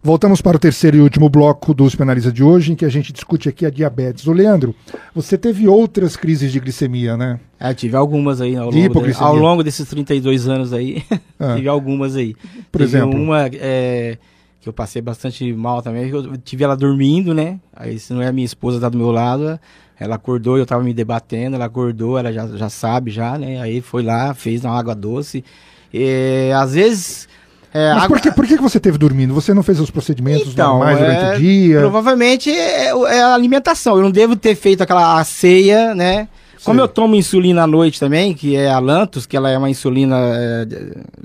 Voltamos 0.02 0.40
para 0.40 0.56
o 0.56 0.58
terceiro 0.58 0.96
e 0.96 1.00
último 1.00 1.28
bloco 1.28 1.72
do 1.72 1.84
USP 1.84 2.02
Analisa 2.02 2.32
de 2.32 2.42
hoje, 2.42 2.72
em 2.72 2.74
que 2.74 2.84
a 2.84 2.88
gente 2.88 3.12
discute 3.12 3.48
aqui 3.48 3.64
a 3.64 3.70
diabetes. 3.70 4.26
Ô 4.26 4.32
Leandro, 4.32 4.74
você 5.14 5.38
teve 5.38 5.68
outras 5.68 6.16
crises 6.16 6.50
de 6.50 6.58
glicemia, 6.58 7.16
né? 7.16 7.38
É, 7.60 7.72
tive 7.72 7.94
algumas 7.94 8.40
aí 8.40 8.56
ao 8.56 8.68
longo, 8.68 9.06
de, 9.06 9.14
ao 9.16 9.36
longo 9.36 9.62
desses 9.62 9.88
32 9.88 10.48
anos 10.48 10.72
aí. 10.72 11.04
Ah. 11.38 11.56
tive 11.56 11.68
algumas 11.68 12.14
aí. 12.14 12.36
Por 12.70 12.78
teve 12.78 12.84
exemplo? 12.84 13.20
Uma 13.20 13.48
é, 13.54 14.16
que 14.62 14.68
eu 14.68 14.72
passei 14.72 15.02
bastante 15.02 15.52
mal 15.52 15.82
também, 15.82 16.08
eu 16.08 16.36
tive 16.36 16.62
ela 16.62 16.76
dormindo, 16.76 17.34
né? 17.34 17.58
Aí 17.74 17.98
se 17.98 18.12
não 18.12 18.22
é 18.22 18.28
a 18.28 18.32
minha 18.32 18.44
esposa 18.44 18.80
tá 18.80 18.88
do 18.88 18.96
meu 18.96 19.10
lado, 19.10 19.58
Ela 19.98 20.14
acordou, 20.14 20.56
eu 20.56 20.64
tava 20.64 20.84
me 20.84 20.94
debatendo, 20.94 21.56
ela 21.56 21.64
acordou, 21.64 22.16
ela 22.16 22.32
já, 22.32 22.46
já 22.46 22.68
sabe 22.68 23.10
já, 23.10 23.36
né? 23.36 23.60
Aí 23.60 23.80
foi 23.80 24.04
lá, 24.04 24.32
fez 24.34 24.64
uma 24.64 24.78
água 24.78 24.94
doce. 24.94 25.44
E, 25.92 26.50
às 26.56 26.74
vezes... 26.74 27.28
É, 27.74 27.94
Mas 27.94 28.06
por, 28.06 28.20
que, 28.20 28.30
por 28.30 28.46
que 28.46 28.56
você 28.56 28.78
teve 28.78 28.98
dormindo? 28.98 29.34
Você 29.34 29.52
não 29.52 29.62
fez 29.62 29.80
os 29.80 29.90
procedimentos 29.90 30.52
então, 30.52 30.74
normais 30.74 31.00
é, 31.00 31.04
durante 31.04 31.36
o 31.36 31.40
dia? 31.40 31.78
Provavelmente 31.80 32.50
é, 32.50 32.88
é, 32.88 33.22
a 33.22 33.34
alimentação. 33.34 33.96
Eu 33.96 34.02
não 34.02 34.10
devo 34.10 34.36
ter 34.36 34.54
feito 34.54 34.82
aquela 34.82 35.24
ceia, 35.24 35.94
né? 35.94 36.28
Como 36.64 36.80
eu 36.80 36.88
tomo 36.88 37.16
insulina 37.16 37.62
à 37.62 37.66
noite 37.66 37.98
também, 37.98 38.34
que 38.34 38.54
é 38.56 38.70
a 38.70 38.78
Lantus, 38.78 39.26
que 39.26 39.36
ela 39.36 39.50
é 39.50 39.58
uma 39.58 39.70
insulina 39.70 40.16
é, 40.18 40.66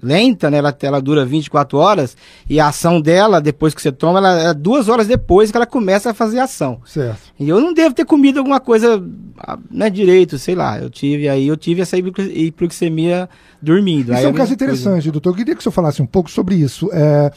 lenta, 0.02 0.50
né? 0.50 0.58
Ela, 0.58 0.76
ela 0.82 1.02
dura 1.02 1.26
24 1.26 1.78
horas, 1.78 2.18
e 2.50 2.60
a 2.60 2.68
ação 2.68 3.00
dela, 3.00 3.40
depois 3.40 3.74
que 3.74 3.82
você 3.82 3.92
toma, 3.92 4.20
ela 4.20 4.50
é 4.50 4.54
duas 4.54 4.90
horas 4.90 5.08
depois 5.08 5.52
que 5.52 5.58
ela 5.58 5.66
começa 5.66 6.12
a 6.12 6.14
fazer 6.14 6.40
ação. 6.40 6.80
Certo. 6.86 7.22
E 7.40 7.48
eu 7.48 7.60
não 7.62 7.74
devo 7.74 7.94
ter 7.94 8.06
comido 8.06 8.40
alguma 8.40 8.60
coisa 8.60 9.04
né, 9.70 9.90
direito, 9.90 10.38
sei 10.38 10.56
lá. 10.56 10.80
Eu 10.80 10.90
tive 10.90 11.30
aí, 11.30 11.48
eu 11.48 11.58
tive 11.58 11.82
essa 11.82 11.98
hipoglicemia 11.98 13.30
dormindo. 13.62 14.12
Isso 14.12 14.20
aí 14.20 14.26
é 14.26 14.30
um 14.30 14.34
caso 14.34 14.54
interessante, 14.54 14.94
coisa... 14.94 15.12
doutor. 15.12 15.32
Eu 15.32 15.36
queria 15.36 15.54
que 15.56 15.60
o 15.60 15.64
senhor 15.64 15.74
falasse 15.74 16.02
um 16.02 16.06
pouco 16.06 16.30
sobre 16.30 16.56
isso. 16.56 16.90
É, 16.92 17.32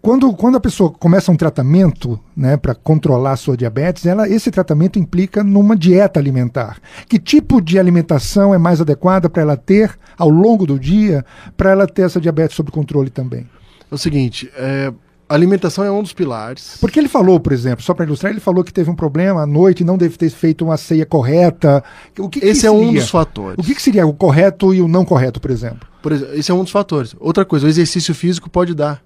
quando, 0.00 0.32
quando 0.34 0.56
a 0.56 0.60
pessoa 0.60 0.90
começa 0.90 1.32
um 1.32 1.36
tratamento 1.36 2.18
né, 2.36 2.56
para 2.56 2.74
controlar 2.74 3.32
a 3.32 3.36
sua 3.36 3.56
diabetes, 3.56 4.06
ela, 4.06 4.28
esse 4.28 4.50
tratamento 4.50 4.98
implica 4.98 5.42
numa 5.42 5.76
dieta 5.76 6.20
alimentar. 6.20 6.78
Que 7.08 7.18
tipo 7.18 7.60
de 7.60 7.78
alimentação 7.78 8.54
é 8.54 8.58
mais 8.58 8.80
adequada 8.80 9.28
para 9.28 9.42
ela 9.42 9.56
ter 9.56 9.98
ao 10.18 10.28
longo 10.28 10.66
do 10.66 10.78
dia, 10.78 11.24
para 11.56 11.70
ela 11.70 11.86
ter 11.86 12.02
essa 12.02 12.20
diabetes 12.20 12.56
sob 12.56 12.70
controle 12.70 13.10
também? 13.10 13.46
É 13.90 13.94
o 13.94 13.98
seguinte, 13.98 14.50
é, 14.56 14.92
a 15.32 15.34
alimentação 15.34 15.82
é 15.82 15.90
um 15.90 16.02
dos 16.02 16.12
pilares. 16.12 16.76
Porque 16.78 16.98
ele 16.98 17.08
falou, 17.08 17.40
por 17.40 17.52
exemplo, 17.52 17.82
só 17.82 17.94
para 17.94 18.04
ilustrar, 18.04 18.30
ele 18.30 18.40
falou 18.40 18.62
que 18.62 18.72
teve 18.72 18.90
um 18.90 18.94
problema 18.94 19.42
à 19.42 19.46
noite, 19.46 19.82
não 19.82 19.96
deve 19.96 20.18
ter 20.18 20.28
feito 20.28 20.62
uma 20.62 20.76
ceia 20.76 21.06
correta. 21.06 21.82
O 22.18 22.28
que, 22.28 22.38
esse 22.44 22.60
que 22.60 22.66
é 22.66 22.70
um 22.70 22.92
dos 22.92 23.08
fatores. 23.08 23.56
O 23.58 23.66
que, 23.66 23.74
que, 23.74 23.80
seria 23.80 24.06
o 24.06 24.12
correto 24.12 24.74
e 24.74 24.82
o 24.82 24.88
não 24.88 25.06
correto, 25.06 25.40
por 25.40 25.50
exemplo? 25.50 25.88
Por 26.02 26.12
exemplo, 26.12 26.34
esse 26.34 26.50
é 26.50 26.54
um 26.54 26.62
dos 26.62 26.70
fatores. 26.70 27.16
Outra 27.18 27.46
coisa, 27.46 27.64
o 27.64 27.68
exercício 27.68 28.14
físico 28.14 28.50
pode 28.50 28.74
dar. 28.74 29.02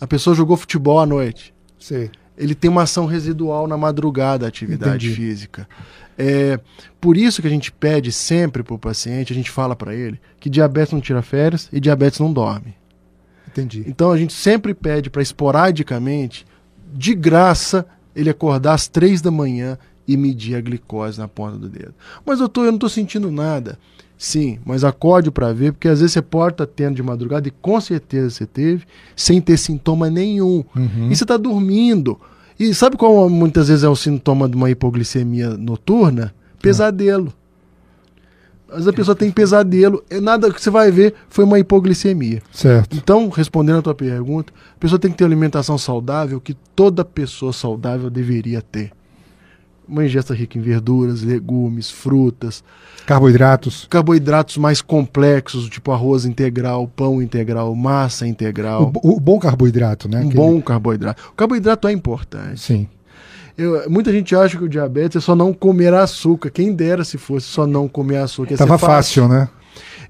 A 0.00 0.06
pessoa 0.06 0.34
jogou 0.34 0.56
futebol 0.56 1.00
à 1.00 1.06
noite. 1.06 1.54
Sim. 1.78 2.10
Ele 2.36 2.54
tem 2.54 2.70
uma 2.70 2.82
ação 2.82 3.06
residual 3.06 3.66
na 3.66 3.76
madrugada, 3.76 4.46
a 4.46 4.48
atividade 4.48 5.06
Entendi. 5.06 5.20
física. 5.20 5.68
É, 6.16 6.58
por 7.00 7.16
isso 7.16 7.40
que 7.40 7.48
a 7.48 7.50
gente 7.50 7.70
pede 7.70 8.10
sempre 8.10 8.62
para 8.62 8.74
o 8.74 8.78
paciente, 8.78 9.32
a 9.32 9.36
gente 9.36 9.50
fala 9.50 9.74
para 9.76 9.94
ele, 9.94 10.20
que 10.40 10.50
diabetes 10.50 10.92
não 10.92 11.00
tira 11.00 11.22
férias 11.22 11.68
e 11.72 11.80
diabetes 11.80 12.18
não 12.18 12.32
dorme. 12.32 12.76
Entendi. 13.46 13.84
Então 13.86 14.10
a 14.12 14.18
gente 14.18 14.32
sempre 14.32 14.74
pede 14.74 15.10
para 15.10 15.22
esporadicamente, 15.22 16.46
de 16.92 17.14
graça, 17.14 17.86
ele 18.14 18.30
acordar 18.30 18.74
às 18.74 18.88
três 18.88 19.20
da 19.20 19.30
manhã 19.30 19.78
e 20.08 20.16
medir 20.16 20.56
a 20.56 20.60
glicose 20.62 21.18
na 21.18 21.28
ponta 21.28 21.58
do 21.58 21.68
dedo. 21.68 21.94
Mas 22.24 22.38
doutor, 22.38 22.62
eu 22.62 22.72
não 22.72 22.76
estou 22.76 22.88
sentindo 22.88 23.30
nada. 23.30 23.78
Sim, 24.16 24.58
mas 24.64 24.82
acorde 24.82 25.30
para 25.30 25.52
ver, 25.52 25.72
porque 25.72 25.86
às 25.86 26.00
vezes 26.00 26.14
você 26.14 26.22
pode 26.22 26.54
estar 26.54 26.66
tá 26.66 26.72
tendo 26.74 26.96
de 26.96 27.02
madrugada 27.02 27.46
e 27.46 27.52
com 27.52 27.80
certeza 27.80 28.30
você 28.30 28.46
teve, 28.46 28.84
sem 29.14 29.40
ter 29.40 29.56
sintoma 29.58 30.10
nenhum. 30.10 30.64
Uhum. 30.74 31.08
E 31.10 31.14
você 31.14 31.22
está 31.22 31.36
dormindo. 31.36 32.18
E 32.58 32.74
sabe 32.74 32.96
qual 32.96 33.28
muitas 33.28 33.68
vezes 33.68 33.84
é 33.84 33.88
o 33.88 33.94
sintoma 33.94 34.48
de 34.48 34.56
uma 34.56 34.70
hipoglicemia 34.70 35.50
noturna? 35.50 36.34
Pesadelo. 36.60 37.32
Às 38.68 38.78
vezes 38.78 38.88
a 38.88 38.92
pessoa 38.92 39.14
tem 39.14 39.30
pesadelo, 39.30 40.02
é 40.10 40.20
nada 40.20 40.52
que 40.52 40.60
você 40.60 40.68
vai 40.68 40.90
ver 40.90 41.14
foi 41.28 41.44
uma 41.44 41.58
hipoglicemia. 41.58 42.42
Certo. 42.52 42.96
Então, 42.96 43.28
respondendo 43.28 43.78
a 43.78 43.82
tua 43.82 43.94
pergunta, 43.94 44.52
a 44.74 44.78
pessoa 44.78 44.98
tem 44.98 45.10
que 45.12 45.16
ter 45.16 45.24
alimentação 45.24 45.78
saudável 45.78 46.40
que 46.40 46.54
toda 46.74 47.04
pessoa 47.04 47.52
saudável 47.52 48.10
deveria 48.10 48.60
ter 48.60 48.90
uma 49.88 50.04
ingesta 50.04 50.34
rica 50.34 50.58
em 50.58 50.60
verduras, 50.60 51.22
legumes, 51.22 51.90
frutas. 51.90 52.62
Carboidratos. 53.06 53.86
Carboidratos 53.88 54.58
mais 54.58 54.82
complexos, 54.82 55.68
tipo 55.68 55.90
arroz 55.90 56.24
integral, 56.24 56.86
pão 56.94 57.22
integral, 57.22 57.74
massa 57.74 58.26
integral. 58.26 58.92
O, 59.02 59.16
o 59.16 59.20
bom 59.20 59.38
carboidrato, 59.38 60.08
né? 60.08 60.18
Um 60.18 60.28
Aquele... 60.28 60.34
bom 60.34 60.60
carboidrato. 60.60 61.22
O 61.30 61.32
carboidrato 61.32 61.88
é 61.88 61.92
importante. 61.92 62.60
Sim. 62.60 62.88
Eu, 63.56 63.90
muita 63.90 64.12
gente 64.12 64.36
acha 64.36 64.56
que 64.56 64.64
o 64.64 64.68
diabetes 64.68 65.16
é 65.16 65.20
só 65.20 65.34
não 65.34 65.52
comer 65.52 65.94
açúcar. 65.94 66.50
Quem 66.50 66.72
dera 66.72 67.04
se 67.04 67.16
fosse 67.16 67.46
só 67.46 67.66
não 67.66 67.88
comer 67.88 68.18
açúcar. 68.18 68.56
Tava 68.56 68.78
fácil, 68.78 69.22
fácil, 69.22 69.28
né? 69.28 69.48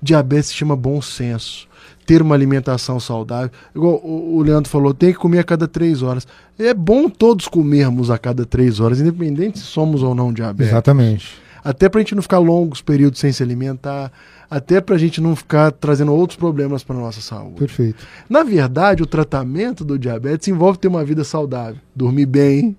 Diabetes 0.03 0.49
se 0.49 0.55
chama 0.55 0.77
bom 0.77 1.01
senso 1.01 1.68
ter 2.09 2.23
uma 2.23 2.35
alimentação 2.35 2.99
saudável. 2.99 3.51
Igual 3.77 4.01
o 4.03 4.41
Leandro 4.41 4.71
falou, 4.71 4.95
tem 4.95 5.13
que 5.13 5.19
comer 5.19 5.41
a 5.41 5.45
cada 5.45 5.69
três 5.69 6.01
horas. 6.03 6.27
É 6.59 6.73
bom 6.73 7.07
todos 7.07 7.47
comermos 7.47 8.11
a 8.11 8.17
cada 8.17 8.47
três 8.47 8.81
horas, 8.81 8.99
independente 8.99 9.59
se 9.59 9.67
somos 9.67 10.03
ou 10.03 10.15
não 10.15 10.33
diabéticos. 10.33 10.69
Exatamente. 10.69 11.39
Até 11.63 11.87
para 11.87 12.01
a 12.01 12.03
gente 12.03 12.15
não 12.15 12.23
ficar 12.23 12.39
longos 12.39 12.81
períodos 12.81 13.21
sem 13.21 13.31
se 13.31 13.43
alimentar, 13.43 14.11
até 14.51 14.81
para 14.81 14.95
a 14.95 14.99
gente 14.99 15.21
não 15.21 15.37
ficar 15.37 15.71
trazendo 15.71 16.15
outros 16.15 16.39
problemas 16.39 16.83
para 16.83 16.97
nossa 16.97 17.21
saúde. 17.21 17.57
Perfeito. 17.57 18.03
Na 18.27 18.43
verdade, 18.43 19.03
o 19.03 19.07
tratamento 19.07 19.85
do 19.85 19.99
diabetes 19.99 20.49
envolve 20.49 20.79
ter 20.79 20.89
uma 20.89 21.05
vida 21.05 21.25
saudável, 21.25 21.77
dormir 21.95 22.25
bem, 22.25 22.75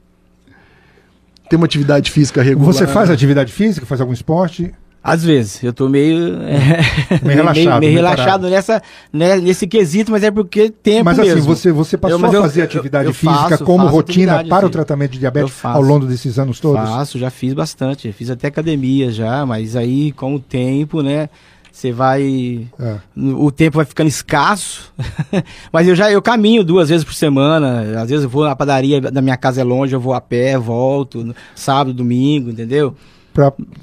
ter 1.47 1.55
uma 1.55 1.65
atividade 1.67 2.09
física 2.09 2.41
regular. 2.41 2.73
Você 2.73 2.87
faz 2.87 3.11
atividade 3.11 3.53
física, 3.53 3.85
faz 3.85 4.01
algum 4.01 4.13
esporte? 4.13 4.73
Às 5.01 5.23
vezes, 5.23 5.63
eu 5.63 5.71
tô 5.71 5.87
meio. 5.87 6.35
É, 6.43 7.19
meio 7.23 7.37
relaxado. 7.39 7.65
meio, 7.65 7.79
meio 7.79 7.93
relaxado 7.93 8.49
nessa, 8.49 8.81
né, 9.13 9.37
nesse 9.37 9.65
quesito, 9.65 10.11
mas 10.11 10.23
é 10.23 10.29
porque 10.29 10.69
tempo 10.69 11.05
mas, 11.05 11.17
mesmo. 11.17 11.35
Mas 11.35 11.43
assim, 11.43 11.47
você, 11.47 11.71
você 11.71 11.97
passou 11.97 12.19
eu, 12.19 12.39
a 12.39 12.41
fazer 12.41 12.61
eu, 12.61 12.65
atividade 12.65 13.07
eu, 13.07 13.13
física 13.13 13.49
faço, 13.49 13.63
como 13.63 13.85
faço 13.85 13.95
rotina 13.95 14.43
para 14.43 14.65
o 14.65 14.69
tratamento 14.69 15.11
de 15.11 15.19
diabetes 15.19 15.53
ao 15.63 15.81
longo 15.81 16.05
desses 16.05 16.37
anos 16.37 16.59
todos? 16.59 16.81
Faço, 16.81 17.17
já 17.17 17.29
fiz 17.29 17.53
bastante. 17.53 18.11
Fiz 18.11 18.29
até 18.29 18.47
academia 18.47 19.09
já, 19.09 19.45
mas 19.45 19.75
aí 19.77 20.11
com 20.11 20.35
o 20.35 20.39
tempo, 20.39 21.01
né? 21.01 21.29
Você 21.71 21.93
vai. 21.93 22.67
É. 22.77 22.97
O 23.15 23.49
tempo 23.51 23.77
vai 23.77 23.85
ficando 23.85 24.09
escasso. 24.09 24.91
mas 25.71 25.87
eu 25.87 25.95
já 25.95 26.11
eu 26.11 26.21
caminho 26.21 26.61
duas 26.61 26.89
vezes 26.89 27.05
por 27.05 27.13
semana. 27.13 28.01
Às 28.01 28.09
vezes 28.09 28.25
eu 28.25 28.29
vou 28.29 28.43
na 28.43 28.53
padaria 28.53 28.99
da 28.99 29.21
minha 29.21 29.37
casa 29.37 29.61
é 29.61 29.63
longe, 29.63 29.95
eu 29.95 29.99
vou 29.99 30.13
a 30.13 30.19
pé, 30.19 30.57
volto, 30.57 31.33
sábado, 31.55 31.93
domingo, 31.93 32.49
entendeu? 32.49 32.93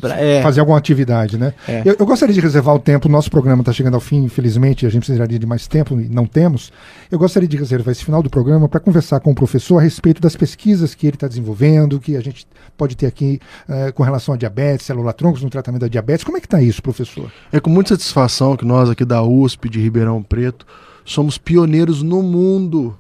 Para 0.01 0.21
é. 0.21 0.43
fazer 0.43 0.61
alguma 0.61 0.79
atividade, 0.79 1.39
né? 1.39 1.55
É. 1.67 1.83
Eu, 1.85 1.97
eu, 1.99 2.07
gostaria 2.07 2.35
de 2.35 2.41
reservar 2.41 2.75
o 2.75 2.79
tempo, 2.79 3.09
o 3.09 3.11
nosso 3.11 3.31
programa 3.31 3.63
está 3.63 3.73
chegando 3.73 3.95
ao 3.95 4.01
fim, 4.01 4.25
infelizmente, 4.25 4.87
a 4.87 4.89
gente 4.89 5.05
precisaria 5.05 5.39
de 5.39 5.47
mais 5.47 5.67
tempo 5.67 5.99
e 6.01 6.09
não 6.09 6.27
temos. 6.27 6.73
Eu 7.11 7.19
gostaria 7.19 7.49
de 7.49 7.57
reservar 7.57 7.93
esse 7.93 8.05
final 8.05 8.23
do 8.23 8.31
programa 8.31 8.69
para 8.69 8.81
conversar 8.81 9.21
com 9.21 9.31
o 9.31 9.35
professor 9.35 9.79
a 9.79 9.83
respeito 9.83 10.21
das 10.21 10.37
pesquisas 10.37 10.95
que 10.95 11.07
ele 11.07 11.17
está 11.17 11.29
desenvolvendo, 11.29 11.99
que 11.99 12.17
a 12.17 12.21
gente 12.21 12.47
pode 12.77 12.97
ter 12.97 13.07
aqui 13.07 13.41
uh, 13.69 13.93
com 13.93 14.03
relação 14.03 14.35
a 14.35 14.37
diabetes, 14.37 14.87
célula-troncos 14.87 15.43
no 15.43 15.51
tratamento 15.51 15.83
da 15.83 15.89
diabetes. 15.89 16.25
Como 16.25 16.37
é 16.37 16.41
que 16.41 16.47
está 16.47 16.61
isso, 16.61 16.83
professor? 16.83 17.31
É 17.53 17.61
com 17.61 17.71
muita 17.71 17.91
satisfação 17.91 18.57
que 18.57 18.65
nós 18.65 18.91
aqui 18.91 19.05
da 19.05 19.23
USP 19.23 19.69
de 19.69 19.81
Ribeirão 19.81 20.23
Preto 20.23 20.67
somos 21.05 21.39
pioneiros 21.39 22.03
no 22.03 22.23
mundo 22.23 22.97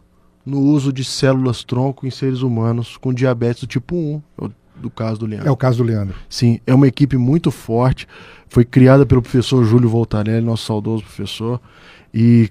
no 0.46 0.60
uso 0.60 0.92
de 0.92 1.02
células-tronco 1.02 2.06
em 2.06 2.10
seres 2.10 2.40
humanos 2.40 2.96
com 2.96 3.12
diabetes 3.12 3.62
do 3.62 3.66
tipo 3.66 3.96
1 3.96 4.22
do 4.80 4.90
caso 4.90 5.20
do 5.20 5.26
Leandro. 5.26 5.48
É 5.48 5.50
o 5.50 5.56
caso 5.56 5.78
do 5.78 5.84
Leandro. 5.84 6.14
Sim, 6.28 6.60
é 6.66 6.74
uma 6.74 6.86
equipe 6.86 7.16
muito 7.16 7.50
forte. 7.50 8.06
Foi 8.48 8.64
criada 8.64 9.04
pelo 9.04 9.22
professor 9.22 9.64
Júlio 9.64 9.88
Voltarelli, 9.88 10.44
nosso 10.44 10.66
saudoso 10.66 11.02
professor, 11.02 11.60
e 12.14 12.48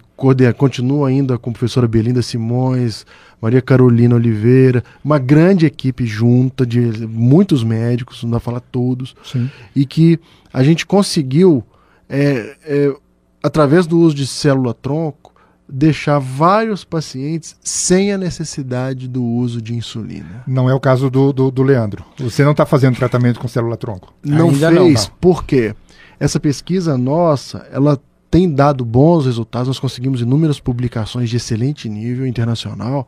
continua 0.58 1.08
ainda 1.08 1.38
com 1.38 1.50
a 1.50 1.54
professora 1.54 1.88
Belinda 1.88 2.22
Simões, 2.22 3.06
Maria 3.42 3.62
Carolina 3.62 4.16
Oliveira, 4.16 4.84
uma 5.04 5.20
grande 5.20 5.66
equipe 5.66 6.06
junta 6.06 6.66
de 6.66 6.80
muitos 7.08 7.64
médicos, 7.64 8.24
não 8.24 8.32
dá 8.32 8.40
para 8.40 8.46
falar 8.46 8.60
todos, 8.60 9.16
Sim. 9.24 9.50
e 9.76 9.86
que 9.86 10.20
a 10.52 10.64
gente 10.64 10.86
conseguiu, 10.86 11.64
é, 12.10 12.56
é, 12.64 12.96
através 13.44 13.86
do 13.86 14.00
uso 14.00 14.16
de 14.16 14.26
célula-tronco, 14.26 15.35
deixar 15.67 16.19
vários 16.19 16.84
pacientes 16.84 17.56
sem 17.62 18.12
a 18.12 18.17
necessidade 18.17 19.08
do 19.08 19.23
uso 19.23 19.62
de 19.62 19.75
insulina. 19.75 20.43
Não 20.47 20.69
é 20.69 20.73
o 20.73 20.80
caso 20.80 21.10
do, 21.10 21.34
do, 21.34 21.49
do 21.49 21.63
Leandro. 21.63 22.06
Você 22.19 22.43
não 22.43 22.51
está 22.51 22.65
fazendo 22.65 22.95
tratamento 22.95 23.39
com 23.39 23.47
célula-tronco? 23.47 24.13
Não 24.23 24.49
Ainda 24.49 24.71
fez, 24.71 25.08
não. 25.08 25.15
por 25.19 25.43
quê? 25.43 25.75
Essa 26.19 26.39
pesquisa 26.39 26.97
nossa, 26.97 27.67
ela 27.71 27.99
tem 28.30 28.51
dado 28.51 28.84
bons 28.84 29.25
resultados, 29.25 29.67
nós 29.67 29.80
conseguimos 29.80 30.21
inúmeras 30.21 30.60
publicações 30.60 31.30
de 31.30 31.38
excelente 31.38 31.88
nível 31.88 32.28
internacional, 32.28 33.08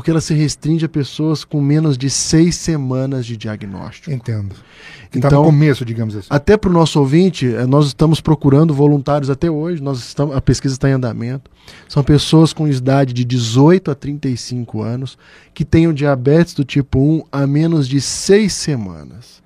porque 0.00 0.10
ela 0.10 0.22
se 0.22 0.32
restringe 0.32 0.86
a 0.86 0.88
pessoas 0.88 1.44
com 1.44 1.60
menos 1.60 1.98
de 1.98 2.08
seis 2.08 2.56
semanas 2.56 3.26
de 3.26 3.36
diagnóstico. 3.36 4.10
Entendo. 4.10 4.54
Que 5.10 5.18
então, 5.18 5.28
tá 5.28 5.36
no 5.36 5.44
começo, 5.44 5.84
digamos 5.84 6.16
assim. 6.16 6.26
Até 6.30 6.56
para 6.56 6.70
o 6.70 6.72
nosso 6.72 6.98
ouvinte, 6.98 7.54
eh, 7.54 7.66
nós 7.66 7.88
estamos 7.88 8.18
procurando 8.18 8.72
voluntários 8.72 9.28
até 9.28 9.50
hoje, 9.50 9.82
nós 9.82 9.98
estamos, 9.98 10.34
a 10.34 10.40
pesquisa 10.40 10.74
está 10.74 10.88
em 10.88 10.92
andamento. 10.92 11.50
São 11.86 12.02
pessoas 12.02 12.54
com 12.54 12.66
idade 12.66 13.12
de 13.12 13.26
18 13.26 13.90
a 13.90 13.94
35 13.94 14.80
anos 14.80 15.18
que 15.52 15.66
tenham 15.66 15.92
diabetes 15.92 16.54
do 16.54 16.64
tipo 16.64 16.98
1 16.98 17.24
a 17.30 17.46
menos 17.46 17.86
de 17.86 18.00
seis 18.00 18.54
semanas. 18.54 19.42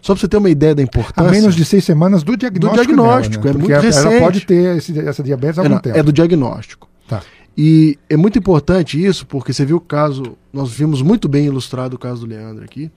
Só 0.00 0.14
para 0.14 0.20
você 0.22 0.26
ter 0.26 0.36
uma 0.36 0.50
ideia 0.50 0.74
da 0.74 0.82
importância. 0.82 1.30
A 1.30 1.30
menos 1.30 1.54
de 1.54 1.64
seis 1.64 1.84
semanas 1.84 2.24
do 2.24 2.36
diagnóstico. 2.36 2.76
Do 2.76 2.84
diagnóstico, 2.84 3.44
dela, 3.44 3.56
né? 3.56 3.64
é 3.64 3.68
muito 3.68 3.86
recente. 3.86 4.06
Ela 4.08 4.18
pode 4.18 4.40
ter 4.46 4.78
esse, 4.78 4.98
essa 4.98 5.22
diabetes 5.22 5.60
há 5.60 5.62
algum 5.62 5.76
é, 5.76 5.80
tempo. 5.80 5.96
É 5.96 6.02
do 6.02 6.12
diagnóstico. 6.12 6.88
Tá. 7.06 7.22
E 7.56 7.98
é 8.08 8.16
muito 8.16 8.38
importante 8.38 9.02
isso, 9.02 9.26
porque 9.26 9.52
você 9.52 9.64
viu 9.64 9.76
o 9.76 9.80
caso, 9.80 10.38
nós 10.52 10.70
vimos 10.72 11.02
muito 11.02 11.28
bem 11.28 11.46
ilustrado 11.46 11.96
o 11.96 11.98
caso 11.98 12.22
do 12.22 12.26
Leandro 12.26 12.64
aqui. 12.64 12.90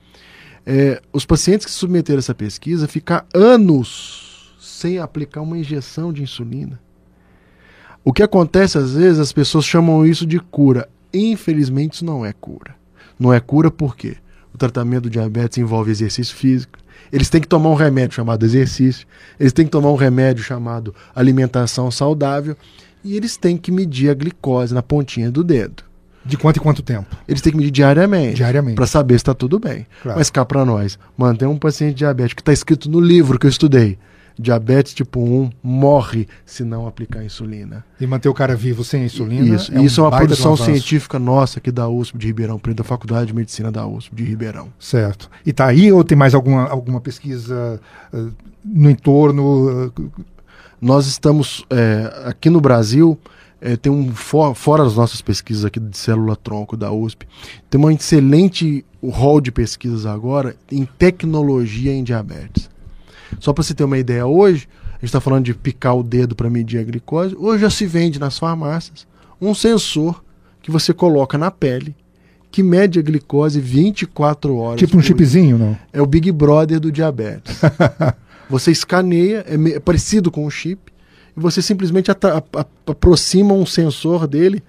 é, 0.66 1.00
os 1.12 1.24
pacientes 1.24 1.64
que 1.64 1.70
submeteram 1.70 2.18
essa 2.18 2.34
pesquisa 2.34 2.88
ficar 2.88 3.24
anos 3.32 4.56
sem 4.60 4.98
aplicar 4.98 5.40
uma 5.40 5.56
injeção 5.56 6.12
de 6.12 6.22
insulina. 6.22 6.80
O 8.04 8.12
que 8.12 8.22
acontece 8.22 8.76
às 8.76 8.94
vezes, 8.94 9.20
as 9.20 9.32
pessoas 9.32 9.64
chamam 9.64 10.04
isso 10.04 10.26
de 10.26 10.40
cura. 10.40 10.88
Infelizmente, 11.14 11.94
isso 11.94 12.04
não 12.04 12.26
é 12.26 12.32
cura. 12.32 12.74
Não 13.18 13.32
é 13.32 13.38
cura 13.38 13.70
porque 13.70 14.16
o 14.52 14.58
tratamento 14.58 15.04
do 15.04 15.10
diabetes 15.10 15.58
envolve 15.58 15.90
exercício 15.90 16.34
físico. 16.34 16.78
Eles 17.12 17.30
têm 17.30 17.40
que 17.40 17.48
tomar 17.48 17.70
um 17.70 17.74
remédio 17.74 18.16
chamado 18.16 18.44
exercício, 18.44 19.06
eles 19.38 19.52
têm 19.52 19.64
que 19.64 19.70
tomar 19.70 19.90
um 19.90 19.96
remédio 19.96 20.42
chamado 20.42 20.94
alimentação 21.14 21.90
saudável 21.90 22.56
e 23.06 23.16
eles 23.16 23.36
têm 23.36 23.56
que 23.56 23.70
medir 23.70 24.10
a 24.10 24.14
glicose 24.14 24.74
na 24.74 24.82
pontinha 24.82 25.30
do 25.30 25.44
dedo. 25.44 25.84
De 26.24 26.36
quanto 26.36 26.56
em 26.56 26.60
quanto 26.60 26.82
tempo? 26.82 27.06
Eles 27.28 27.40
têm 27.40 27.52
que 27.52 27.56
medir 27.56 27.70
diariamente. 27.70 28.34
Diariamente. 28.34 28.74
Para 28.74 28.86
saber 28.86 29.14
se 29.14 29.18
está 29.18 29.32
tudo 29.32 29.60
bem. 29.60 29.86
Claro. 30.02 30.18
Mas 30.18 30.28
cá 30.28 30.44
para 30.44 30.64
nós, 30.64 30.98
manter 31.16 31.46
um 31.46 31.56
paciente 31.56 31.94
diabético 31.94 32.38
que 32.38 32.42
está 32.42 32.52
escrito 32.52 32.90
no 32.90 32.98
livro 32.98 33.38
que 33.38 33.46
eu 33.46 33.50
estudei. 33.50 33.96
Diabetes 34.36 34.92
tipo 34.92 35.20
1 35.20 35.50
morre 35.62 36.26
se 36.44 36.64
não 36.64 36.86
aplicar 36.86 37.24
insulina. 37.24 37.84
E 38.00 38.06
manter 38.06 38.28
o 38.28 38.34
cara 38.34 38.56
vivo 38.56 38.82
sem 38.82 39.04
insulina. 39.04 39.54
Isso, 39.54 39.72
é, 39.72 39.80
isso 39.80 40.00
é 40.00 40.02
uma 40.02 40.14
um 40.14 40.18
produção 40.18 40.52
avanço. 40.52 40.64
científica 40.64 41.18
nossa 41.18 41.60
aqui 41.60 41.70
da 41.70 41.88
USP 41.88 42.18
de 42.18 42.26
Ribeirão 42.26 42.58
Preto, 42.58 42.78
da 42.78 42.84
Faculdade 42.84 43.28
de 43.28 43.34
Medicina 43.34 43.70
da 43.70 43.86
USP 43.86 44.16
de 44.16 44.24
Ribeirão. 44.24 44.68
Certo. 44.80 45.30
E 45.46 45.52
tá 45.52 45.66
aí 45.66 45.92
ou 45.92 46.02
tem 46.02 46.18
mais 46.18 46.34
alguma, 46.34 46.68
alguma 46.68 47.00
pesquisa 47.00 47.80
uh, 48.12 48.32
no 48.64 48.90
entorno? 48.90 49.86
uh, 49.86 50.10
Nós 50.80 51.06
estamos 51.06 51.64
é, 51.70 52.24
aqui 52.26 52.50
no 52.50 52.60
Brasil, 52.60 53.18
é, 53.60 53.76
tem 53.76 53.90
um 53.90 54.12
for- 54.14 54.54
fora 54.54 54.82
as 54.84 54.96
nossas 54.96 55.22
pesquisas 55.22 55.64
aqui 55.64 55.80
de 55.80 55.96
célula 55.96 56.36
tronco 56.36 56.76
da 56.76 56.92
USP, 56.92 57.26
tem 57.70 57.78
uma 57.80 57.92
excelente 57.92 58.84
rol 59.02 59.40
de 59.40 59.50
pesquisas 59.50 60.04
agora 60.04 60.54
em 60.70 60.84
tecnologia 60.84 61.92
em 61.92 62.04
diabetes. 62.04 62.68
Só 63.40 63.52
para 63.52 63.64
você 63.64 63.74
ter 63.74 63.84
uma 63.84 63.98
ideia, 63.98 64.26
hoje 64.26 64.68
a 64.90 64.92
gente 64.96 65.04
está 65.06 65.20
falando 65.20 65.44
de 65.44 65.54
picar 65.54 65.96
o 65.96 66.02
dedo 66.02 66.34
para 66.34 66.48
medir 66.50 66.78
a 66.78 66.82
glicose. 66.84 67.34
Hoje 67.38 67.62
já 67.62 67.70
se 67.70 67.86
vende 67.86 68.18
nas 68.18 68.38
farmácias 68.38 69.06
um 69.40 69.54
sensor 69.54 70.22
que 70.62 70.70
você 70.70 70.92
coloca 70.92 71.36
na 71.38 71.50
pele 71.50 71.94
que 72.50 72.62
mede 72.62 72.98
a 72.98 73.02
glicose 73.02 73.60
24 73.60 74.56
horas. 74.56 74.78
tipo 74.80 74.96
um 74.96 75.02
chipzinho, 75.02 75.58
não? 75.58 75.76
É 75.92 76.00
o 76.00 76.06
Big 76.06 76.30
Brother 76.32 76.80
do 76.80 76.90
diabetes. 76.90 77.60
você 78.48 78.70
escaneia, 78.70 79.44
é, 79.48 79.76
é 79.76 79.80
parecido 79.80 80.30
com 80.30 80.46
um 80.46 80.50
chip, 80.50 80.92
e 81.36 81.40
você 81.40 81.60
simplesmente 81.60 82.10
aproxima 82.10 83.52
um 83.54 83.66
sensor 83.66 84.26
dele 84.26 84.62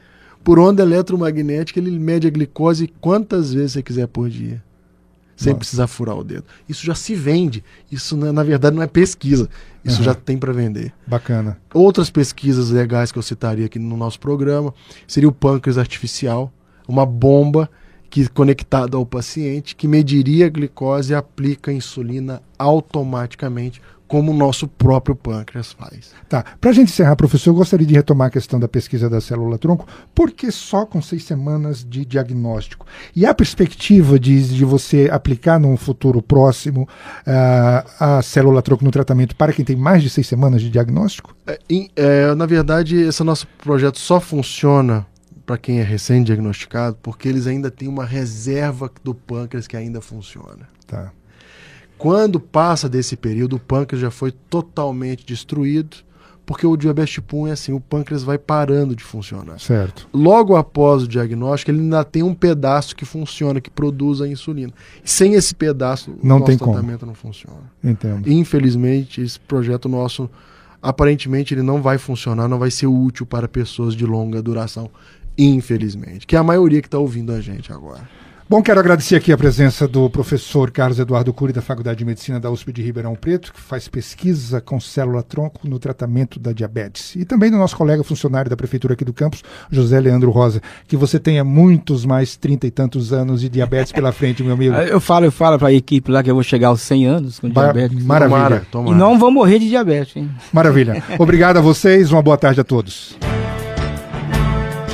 por 0.44 0.60
onda 0.60 0.82
eletromagnética, 0.82 1.80
ele 1.80 1.92
mede 1.92 2.26
a 2.26 2.30
glicose 2.30 2.88
quantas 3.02 3.54
vezes 3.54 3.74
você 3.74 3.84
quiser 3.84 4.08
por 4.08 4.30
dia. 4.30 4.64
Sem 5.36 5.52
Nossa. 5.52 5.60
precisar 5.60 5.88
furar 5.88 6.18
o 6.18 6.24
dedo. 6.24 6.46
Isso 6.68 6.86
já 6.86 6.96
se 6.96 7.14
vende. 7.14 7.64
Isso, 7.92 8.18
na, 8.18 8.34
na 8.34 8.44
verdade, 8.44 8.76
não 8.76 8.82
é 8.82 8.88
pesquisa. 8.88 9.48
Isso 9.86 9.98
Aham. 9.98 10.06
já 10.06 10.16
tem 10.16 10.38
para 10.38 10.52
vender. 10.52 10.94
Bacana. 11.06 11.60
Outras 11.74 12.10
pesquisas 12.10 12.72
legais 12.72 13.12
que 13.12 13.20
eu 13.20 13.22
citaria 13.22 13.66
aqui 13.66 13.78
no 13.78 13.96
nosso 13.98 14.20
programa 14.20 14.74
seria 15.06 15.30
o 15.30 15.32
pâncreas 15.32 15.78
artificial, 15.78 16.52
uma 16.88 17.06
bomba 17.06 17.70
que 18.10 18.28
conectada 18.30 18.98
ao 18.98 19.06
paciente 19.06 19.76
que 19.76 19.88
mediria 19.88 20.46
a 20.48 20.50
glicose 20.50 21.12
e 21.12 21.16
aplica 21.16 21.72
a 21.72 21.74
insulina 21.74 22.42
automaticamente, 22.58 23.82
como 24.08 24.32
o 24.32 24.34
nosso 24.34 24.70
próprio 24.70 25.14
pâncreas 25.14 25.74
faz. 25.74 26.14
Tá. 26.30 26.42
Para 26.62 26.70
a 26.70 26.74
gente 26.74 26.90
encerrar, 26.94 27.18
professor, 27.18 27.50
eu 27.50 27.56
gostaria 27.56 27.86
de 27.86 27.94
retomar 27.94 28.28
a 28.28 28.32
questão 28.32 28.58
da 28.58 28.66
pesquisa 28.68 29.10
da 29.10 29.20
célula 29.20 29.58
tronco. 29.58 29.86
Por 30.16 30.32
que 30.32 30.50
só 30.50 30.86
com 30.86 31.02
seis 31.02 31.26
semanas 31.26 31.84
de 31.84 32.06
diagnóstico? 32.06 32.86
E 33.14 33.26
há 33.26 33.34
perspectiva 33.34 34.18
de, 34.18 34.48
de 34.56 34.64
você 34.64 35.10
aplicar 35.12 35.60
num 35.60 35.76
futuro 35.76 36.22
próximo 36.22 36.88
ah, 37.26 37.86
a 38.00 38.22
célula 38.22 38.62
tronco 38.62 38.86
no 38.86 38.92
tratamento 38.92 39.36
para 39.36 39.52
quem 39.52 39.66
tem 39.66 39.76
mais 39.76 40.02
de 40.02 40.10
seis 40.10 40.26
semanas 40.26 40.62
de 40.62 40.70
diagnóstico? 40.70 41.36
É, 41.46 41.60
em- 41.70 41.90
é, 41.94 42.34
na 42.34 42.46
verdade, 42.46 42.96
esse 42.96 43.22
nosso 43.26 43.46
projeto 43.62 44.00
só 44.00 44.22
funciona 44.22 45.06
para 45.48 45.58
quem 45.58 45.80
é 45.80 45.84
recém-diagnosticado, 45.84 46.98
porque 47.02 47.30
eles 47.30 47.48
ainda 47.48 47.72
têm 47.72 47.88
uma 47.88 48.04
reserva 48.04 48.92
do 49.02 49.16
pâncreas 49.16 49.66
que 49.66 49.78
ainda 49.78 50.02
funciona. 50.02 50.68
Tá. 50.86 51.10
Quando 51.98 52.38
passa 52.38 52.90
desse 52.90 53.16
período, 53.16 53.56
o 53.56 53.60
pâncreas 53.60 54.02
já 54.02 54.12
foi 54.12 54.32
totalmente 54.32 55.26
destruído, 55.26 55.98
porque 56.46 56.68
o 56.68 56.76
diabetes 56.76 57.14
tipo 57.14 57.38
1 57.44 57.48
é 57.48 57.52
assim, 57.52 57.72
o 57.72 57.80
pâncreas 57.80 58.24
vai 58.24 58.38
parando 58.38 58.94
de 58.94 59.06
funcionar. 59.06 59.58
Certo. 59.58 60.10
Logo 60.14 60.58
após 60.58 61.04
o 61.04 61.08
diagnóstico, 61.08 61.72
ele 61.72 61.80
ainda 61.80 62.04
tem 62.04 62.24
um 62.24 62.34
pedaço 62.34 62.94
que 62.94 63.06
funciona, 63.06 63.62
que 63.62 63.70
produz 63.70 64.20
a 64.20 64.28
insulina. 64.28 64.74
Sem 65.02 65.34
esse 65.34 65.56
pedaço, 65.56 66.14
Não 66.22 66.36
o 66.36 66.40
nosso 66.40 66.52
tem 66.52 66.58
como. 66.58 66.74
tratamento 66.74 67.06
não 67.06 67.16
funciona. 67.16 67.72
Entendo. 67.82 68.30
Infelizmente, 68.30 69.22
esse 69.22 69.40
projeto 69.40 69.88
nosso, 69.88 70.30
aparentemente, 70.82 71.54
ele 71.54 71.64
não 71.64 71.82
vai 71.82 71.98
funcionar, 71.98 72.50
não 72.50 72.60
vai 72.60 72.70
ser 72.70 72.88
útil 72.88 73.26
para 73.26 73.48
pessoas 73.48 73.96
de 73.96 74.06
longa 74.06 74.42
duração. 74.42 74.92
Infelizmente. 75.38 76.26
Que 76.26 76.36
é 76.36 76.40
a 76.40 76.44
maioria 76.44 76.82
que 76.82 76.88
está 76.88 76.98
ouvindo 76.98 77.32
a 77.32 77.40
gente 77.42 77.72
agora. 77.72 78.02
Bom, 78.50 78.62
quero 78.64 78.80
agradecer 78.80 79.18
aqui 79.18 79.34
a 79.34 79.38
presença 79.38 79.86
do 79.90 80.10
professor 80.10 80.72
Carlos 80.72 81.00
Eduardo 81.00 81.34
Cury, 81.34 81.52
da 81.52 81.62
Faculdade 81.62 81.98
de 82.00 82.06
Medicina 82.06 82.40
da 82.40 82.50
USP 82.50 82.72
de 82.72 82.82
Ribeirão 82.82 83.14
Preto, 83.14 83.52
que 83.52 83.60
faz 83.60 83.90
pesquisa 83.90 84.62
com 84.62 84.80
célula-tronco 84.80 85.68
no 85.68 85.78
tratamento 85.78 86.40
da 86.40 86.54
diabetes. 86.54 87.14
E 87.18 87.26
também 87.26 87.52
do 87.52 87.58
nosso 87.58 87.76
colega 87.76 88.06
funcionário 88.06 88.50
da 88.50 88.56
Prefeitura 88.56 88.94
aqui 88.94 89.04
do 89.04 89.12
campus, 89.12 89.44
José 89.70 90.00
Leandro 90.00 90.32
Rosa. 90.32 90.62
Que 90.88 90.96
você 90.96 91.20
tenha 91.20 91.44
muitos 91.44 92.06
mais 92.06 92.38
trinta 92.38 92.66
e 92.66 92.72
tantos 92.72 93.12
anos 93.12 93.42
de 93.42 93.50
diabetes 93.50 93.92
pela 93.92 94.14
frente, 94.14 94.42
meu 94.42 94.54
amigo. 94.54 94.76
Eu 94.88 95.02
falo, 95.02 95.26
eu 95.26 95.32
falo 95.32 95.60
pra 95.60 95.74
equipe 95.74 96.10
lá 96.10 96.24
que 96.24 96.32
eu 96.32 96.36
vou 96.36 96.44
chegar 96.44 96.70
aos 96.70 96.80
100 96.84 97.06
anos 97.06 97.40
com 97.42 97.50
Ba- 97.50 97.64
diabetes. 97.64 98.02
Maravilha. 98.02 98.38
Tomara, 98.40 98.64
E 98.66 98.72
tomara. 98.72 98.98
não 98.98 99.20
vou 99.20 99.30
morrer 99.30 99.60
de 99.60 99.68
diabetes, 99.68 100.16
hein? 100.16 100.32
Maravilha. 100.54 101.04
Obrigado 101.20 101.58
a 101.58 101.62
vocês, 101.62 102.14
uma 102.14 102.22
boa 102.22 102.38
tarde 102.38 102.62
a 102.62 102.64
todos. 102.64 103.18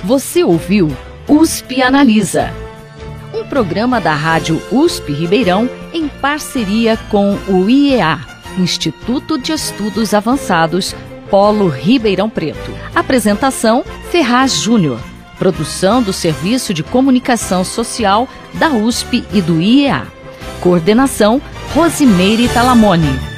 Você 0.03 0.43
ouviu 0.43 0.91
USP 1.29 1.81
Analisa, 1.81 2.53
um 3.33 3.45
programa 3.45 4.01
da 4.01 4.13
Rádio 4.13 4.61
USP 4.69 5.13
Ribeirão 5.13 5.69
em 5.93 6.09
parceria 6.09 6.97
com 7.09 7.35
o 7.47 7.69
IEA, 7.69 8.19
Instituto 8.57 9.39
de 9.39 9.53
Estudos 9.53 10.13
Avançados, 10.13 10.93
Polo 11.29 11.69
Ribeirão 11.69 12.29
Preto. 12.29 12.73
Apresentação: 12.93 13.85
Ferraz 14.11 14.55
Júnior. 14.55 14.99
Produção 15.39 16.03
do 16.03 16.11
Serviço 16.11 16.73
de 16.73 16.83
Comunicação 16.83 17.63
Social 17.63 18.27
da 18.55 18.69
USP 18.69 19.23
e 19.31 19.41
do 19.41 19.61
IEA. 19.61 20.05
Coordenação: 20.59 21.41
Rosimeire 21.73 22.49
Talamone. 22.49 23.32